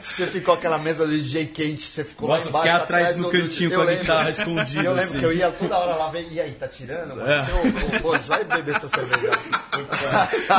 [0.00, 2.66] Você ficou aquela mesa de DJ quente, você ficou Nossa, lá embaixo.
[2.68, 4.00] fiquei atrás atrás no do- cantinho com a lembro.
[4.00, 4.82] guitarra escondida.
[4.82, 5.18] Eu lembro assim.
[5.20, 7.14] que eu ia toda hora lá ver, e aí, tá tirando?
[7.16, 7.30] Mano?
[7.30, 7.44] É.
[7.44, 9.38] Você, ô, ô, Boris, vai beber sua cerveja.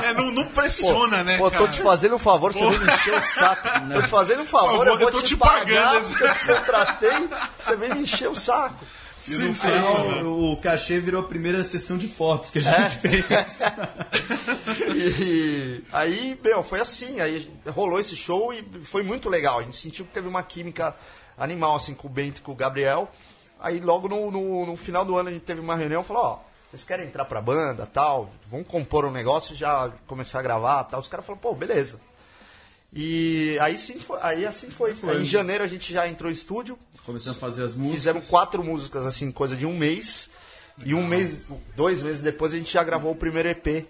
[0.04, 1.38] É, não, não pressiona, né?
[1.38, 1.68] Pô, tô cara?
[1.70, 3.70] te fazendo um favor, você vem me encher o saco.
[3.94, 6.08] Tô te fazendo um favor, eu vou eu tô te, te pagar pagando.
[6.08, 7.30] porque eu te contratei,
[7.60, 8.86] você vem me encher o saco.
[9.28, 12.90] No final, o, o cachê virou a primeira sessão de fotos que a É?
[12.90, 13.26] gente fez.
[14.96, 19.60] E aí, meu, foi assim, aí rolou esse show e foi muito legal.
[19.60, 20.96] A gente sentiu que teve uma química
[21.38, 23.10] animal, assim, com o Bento e com o Gabriel.
[23.60, 26.24] Aí logo no, no, no final do ano a gente teve uma reunião e falou,
[26.24, 30.44] ó, vocês querem entrar pra banda, tal, vamos compor um negócio e já começar a
[30.44, 31.00] gravar, tal.
[31.00, 32.00] Os caras falaram, pô, beleza.
[32.94, 34.96] E aí sim foi, aí assim foi.
[35.04, 37.96] Aí em janeiro a gente já entrou em estúdio, Começamos a fazer as músicas.
[37.96, 40.30] Fizemos quatro músicas, assim, coisa de um mês.
[40.86, 41.38] E um mês,
[41.74, 43.88] dois meses depois, a gente já gravou o primeiro EP,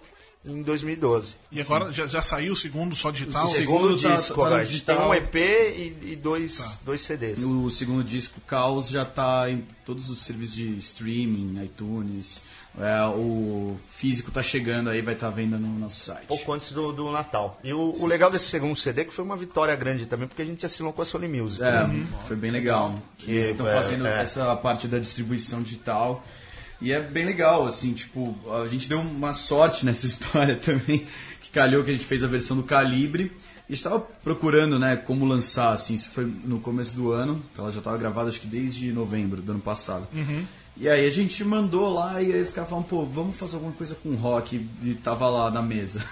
[0.52, 1.34] em 2012.
[1.50, 3.46] E agora já, já saiu o segundo só digital?
[3.46, 4.48] O O segundo segundo tá- disco tá.
[4.56, 5.10] A gente tem digital.
[5.10, 6.78] um EP e, e dois, Tá.
[6.84, 7.42] dois CDs.
[7.44, 12.40] O segundo disco, Caos, já tá em todos os serviços de streaming, iTunes.
[12.80, 16.26] É, o físico tá chegando aí, vai estar vendo no nosso site.
[16.26, 17.58] Pouco antes do, do Natal.
[17.64, 20.42] E o, o legal desse segundo CD é que foi uma vitória grande também, porque
[20.42, 21.60] a gente assinou com a Sony Music.
[21.62, 22.06] É, né?
[22.26, 22.94] foi bem legal.
[23.16, 24.22] Que, Eles estão é, fazendo é.
[24.22, 26.22] essa parte da distribuição digital.
[26.80, 31.06] E é bem legal, assim, tipo, a gente deu uma sorte nessa história também,
[31.40, 33.32] que calhou que a gente fez a versão do Calibre.
[33.68, 37.80] E estava procurando, né, como lançar, assim, isso foi no começo do ano, ela já
[37.80, 40.08] estava gravada acho que desde novembro do ano passado.
[40.74, 43.72] E aí a gente mandou lá e aí os caras falaram, pô, vamos fazer alguma
[43.74, 46.02] coisa com rock e tava lá na mesa.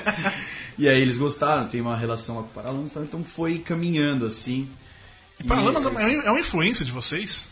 [0.78, 4.68] e aí eles gostaram, tem uma relação lá com o Paralamas, então foi caminhando assim.
[5.46, 7.46] Paralamas E- é uma influência de vocês?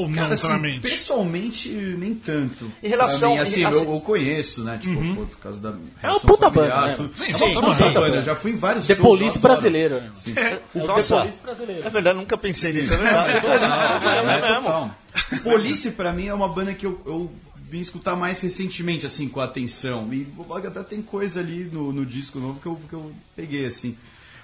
[0.00, 0.80] Ou não, Cara, assim, necessariamente?
[0.80, 2.70] pessoalmente, nem tanto.
[2.82, 4.78] Em relação- mim, assim, em- eu, eu conheço, né?
[4.78, 5.14] Tipo, Uhum.
[5.26, 6.94] por causa da É uma relação puta familiar, banda, né?
[6.96, 7.10] tudo.
[7.18, 7.92] Sim, É sim, uma puta sim.
[7.94, 9.40] banda, eu já fui em vários The shows, Police eu adoro.
[9.54, 9.94] brasileiro.
[10.00, 10.10] né?
[10.16, 10.32] Sim.
[10.36, 11.16] É o The Nossa.
[11.20, 11.86] Police brasileiro.
[11.86, 13.32] É verdade, nunca pensei nisso, é verdade.
[13.40, 14.94] É, total.
[15.42, 17.30] Police, pra mim, é uma banda que eu, eu
[17.68, 20.08] vim escutar mais recentemente, assim, com atenção.
[20.12, 20.26] E
[20.66, 23.96] até tem coisa ali no, no disco novo que eu, que eu peguei, assim.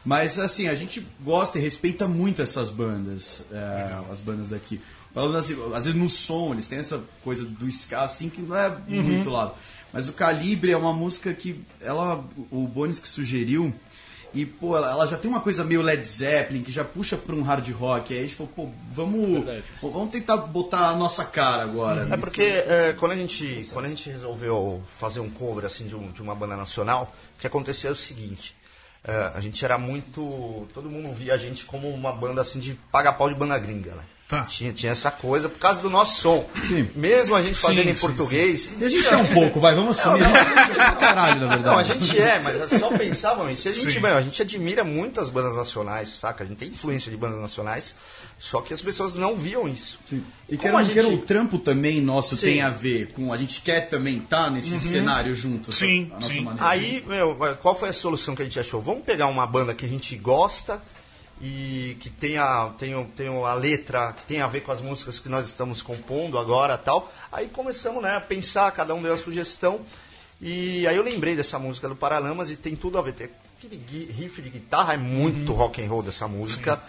[0.05, 4.81] Mas, assim, a gente gosta e respeita muito essas bandas, é, as bandas daqui.
[5.17, 8.55] Falando assim, às vezes no som, eles têm essa coisa do ska, assim, que não
[8.55, 9.55] é muito lado.
[9.91, 13.73] Mas o Calibre é uma música que ela, o Bonis que sugeriu,
[14.35, 17.35] e, pô, ela, ela já tem uma coisa meio Led Zeppelin, que já puxa pra
[17.35, 18.13] um hard rock.
[18.13, 19.43] Aí a gente falou, pô, vamos,
[19.81, 22.07] pô, vamos tentar botar a nossa cara agora.
[22.13, 25.97] É porque é, quando, a gente, quando a gente resolveu fazer um cover assim, de,
[25.97, 28.55] um- de uma banda nacional, o que acontecia é o seguinte.
[29.03, 30.69] é, a gente era muito.
[30.75, 34.03] Todo mundo via a gente como uma banda assim de paga-pau de banda gringa, né?
[34.29, 34.43] Tá.
[34.43, 36.49] Tinha, tinha essa coisa por causa do nosso som.
[36.67, 36.91] Sim.
[36.97, 38.73] Mesmo a gente fazendo Sim, em sim, português.
[38.81, 40.25] E a gente é um pouco, vai, vamos assumir.
[40.25, 41.65] A gente é pra caralho, na verdade.
[41.65, 43.69] Não, a gente é, mas só pensavam isso.
[43.69, 46.43] A gente, meu, a gente admira muitas bandas nacionais, saca?
[46.43, 47.95] A gente tem influência de bandas nacionais,
[48.37, 50.01] só que as pessoas não viam isso.
[50.11, 50.25] Sim.
[50.49, 52.47] E Como quer não gente- o trampo também nosso Sim.
[52.47, 53.33] tem a ver com.
[53.33, 55.73] A gente quer também estar nesse cenário junto.
[55.73, 56.41] Sim, a nossa sim.
[56.41, 56.69] maneira.
[56.69, 58.83] Aí, meu, qual foi a solução que a gente achou?
[58.83, 60.83] Vamos pegar uma banda que a gente gosta
[61.41, 65.29] e que tenha, tenha, tenha a letra que tem a ver com as músicas que
[65.29, 67.13] nós estamos compondo agora tal.
[67.31, 69.81] Aí começamos né, a pensar, cada um deu a sugestão.
[70.41, 73.13] E aí eu lembrei dessa música do Paralamas e tem tudo a ver.
[73.13, 73.31] Tem
[74.11, 76.83] riff de guitarra, é muito rock and roll dessa música.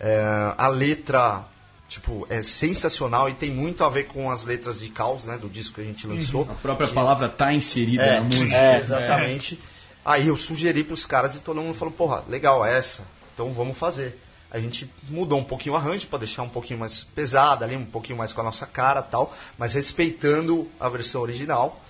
[0.00, 1.44] É, a letra
[1.88, 5.48] tipo, é sensacional e tem muito a ver com as letras de Caos, né, do
[5.48, 6.42] disco que a gente lançou.
[6.50, 8.56] A própria palavra tá inserida É, na música.
[8.56, 9.58] é, exatamente.
[10.04, 13.04] Aí eu sugeri pros caras e todo mundo falou, porra, legal essa,
[13.42, 14.18] então vamos fazer.
[14.50, 17.86] A gente mudou um pouquinho o arranjo para deixar um pouquinho mais pesada ali, um
[17.86, 21.82] pouquinho mais com a nossa cara e tal, mas respeitando a versão original.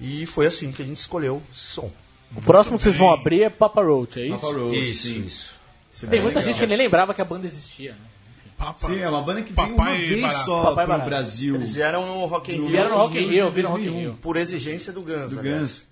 [0.00, 1.90] E foi assim que a gente escolheu esse som.
[2.36, 4.40] O próximo que vocês vão abrir é Papa Roach, é isso?
[4.40, 5.20] Papa Roach, Isso, sim.
[5.22, 5.54] isso.
[5.94, 6.52] É Tem bem muita legal.
[6.54, 7.92] gente que nem lembrava que a banda existia.
[7.92, 7.98] Né?
[8.56, 10.44] Papa- Sim, é uma banda que veio uma Papai vez Barato.
[10.44, 11.08] só Papai pro Barato.
[11.10, 11.54] Brasil.
[11.56, 14.00] Eles vieram no Rock in Rio Vieram no Rock in Rio viram Rock in 2001.
[14.00, 14.18] Rio.
[14.22, 15.30] por exigência do Guns.
[15.32, 15.86] do aliás.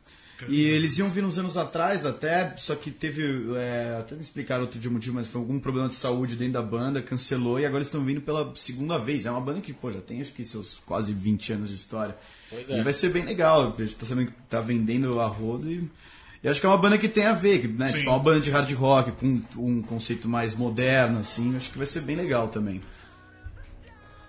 [0.49, 3.23] E eles iam vir uns anos atrás até, só que teve.
[3.57, 6.55] É, até me explicaram outro dia o motivo, mas foi algum problema de saúde dentro
[6.55, 9.27] da banda, cancelou e agora estão vindo pela segunda vez.
[9.27, 12.17] É uma banda que, pô, já tem acho que seus quase 20 anos de história.
[12.49, 12.79] Pois é.
[12.79, 13.75] E vai ser bem legal.
[13.77, 15.89] A gente tá sabendo que tá vendendo a rodo e.
[16.43, 17.91] E acho que é uma banda que tem a ver, que, né?
[17.91, 17.99] Sim.
[17.99, 21.55] Tipo, é uma banda de hard rock com um conceito mais moderno, assim.
[21.55, 22.81] Acho que vai ser bem legal também.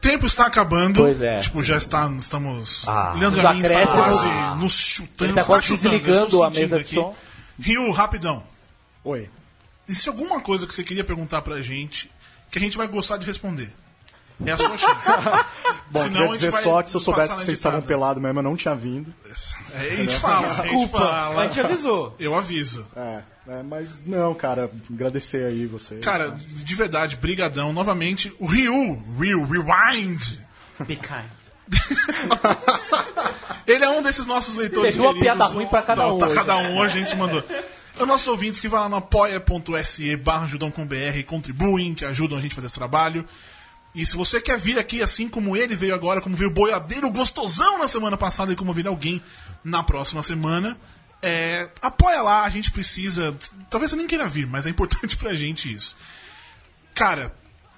[0.01, 1.01] Tempo está acabando.
[1.01, 1.39] Pois é.
[1.39, 2.87] Tipo, já está, estamos.
[2.87, 3.13] Ah.
[3.17, 4.25] Leandro Amin está quase
[4.57, 5.25] nos chutando.
[5.25, 7.15] Ele tá está quase chutando, desligando a mesa de som.
[7.59, 8.43] Rio, rapidão.
[9.03, 9.29] Oi.
[9.87, 12.09] Existe alguma coisa que você queria perguntar pra gente
[12.49, 13.73] que a gente vai gostar de responder?
[14.45, 15.11] É a sua chance.
[15.91, 18.21] Bom, Senão, queria a gente dizer só que se eu soubesse que vocês estavam pelados
[18.21, 19.13] mesmo, eu não tinha vindo.
[19.73, 21.41] É, a gente fala, a gente fala.
[21.41, 22.15] A gente avisou.
[22.19, 22.85] Eu aviso.
[22.95, 25.95] É, é, mas não, cara, agradecer aí você.
[25.97, 27.73] Cara, de verdade, brigadão.
[27.73, 30.39] Novamente, o Ryu, Ryu, Rewind.
[30.85, 31.41] Be kind.
[33.65, 36.25] Ele é um desses nossos leitores Teve uma piada ruim pra cada Não, um Tá
[36.25, 37.43] hoje, cada um, a gente mandou.
[37.97, 42.37] Os nossos ouvintes que vão lá no apoia.se barra com BR e contribuem, que ajudam
[42.37, 43.27] a gente a fazer esse trabalho.
[43.93, 47.11] E se você quer vir aqui assim como ele veio agora, como veio o boiadeiro
[47.11, 49.21] gostosão na semana passada e como vir alguém
[49.63, 50.77] na próxima semana,
[51.21, 53.37] é, apoia lá, a gente precisa.
[53.69, 55.95] Talvez você nem queira vir, mas é importante pra gente isso.
[56.93, 57.33] Cara,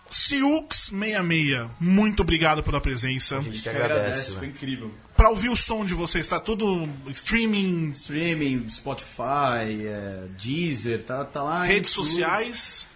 [0.09, 3.39] Siux66, muito obrigado pela presença.
[3.39, 4.33] A gente que agradece.
[4.33, 4.53] foi né?
[4.53, 4.91] incrível.
[5.15, 11.43] Pra ouvir o som de vocês, tá tudo streaming, Streaming, Spotify, é, Deezer, tá, tá
[11.43, 11.63] lá.
[11.63, 12.87] redes sociais.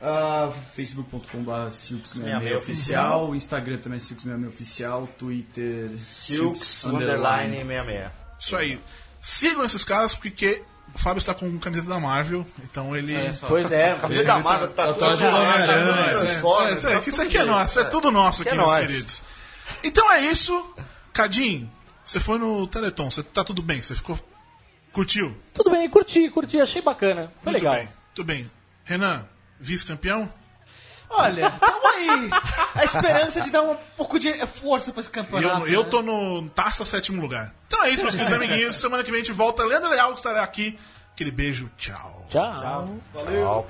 [0.00, 8.10] Ah, facebook.com.br Silks66 oficial, Instagram também Silks66 oficial, Twitter Silks, underline 66.
[8.38, 8.80] Isso aí.
[9.20, 10.62] Sigam esses caras porque
[10.94, 13.14] o Fábio está com camiseta da Marvel, então ele.
[13.46, 13.94] Pois é.
[13.94, 17.28] Camisa da Marvel tá tatuagem toda do Homem-Aranha, toda É, é, tá que isso tudo
[17.28, 19.22] aqui é nosso, é tudo nosso Que aqui, é meus queridos.
[19.84, 20.74] Então é isso.
[21.12, 21.70] Cadim,
[22.04, 24.18] você foi no Teleton, você tá tudo bem, você ficou.
[24.92, 25.36] Curtiu?
[25.52, 27.30] Tudo bem, curti, curti, achei bacana.
[27.42, 27.74] Foi Muito legal.
[27.74, 27.88] bem.
[28.14, 28.50] Tudo bem.
[28.84, 29.28] Renan,
[29.60, 30.32] vice-campeão?
[31.10, 32.30] Olha, tamo aí.
[32.74, 35.66] A esperança de dar um pouco de força pra esse campeonato.
[35.66, 35.88] eu, eu né?
[35.90, 37.54] tô no taça sétimo lugar.
[37.66, 38.76] Então é isso, meus queridos amiguinhos.
[38.76, 39.64] Semana que vem a gente volta.
[39.64, 40.78] Leandro Leal estará aqui.
[41.12, 42.26] Aquele beijo, tchau.
[42.28, 43.00] Tchau.
[43.12, 43.66] Tchau.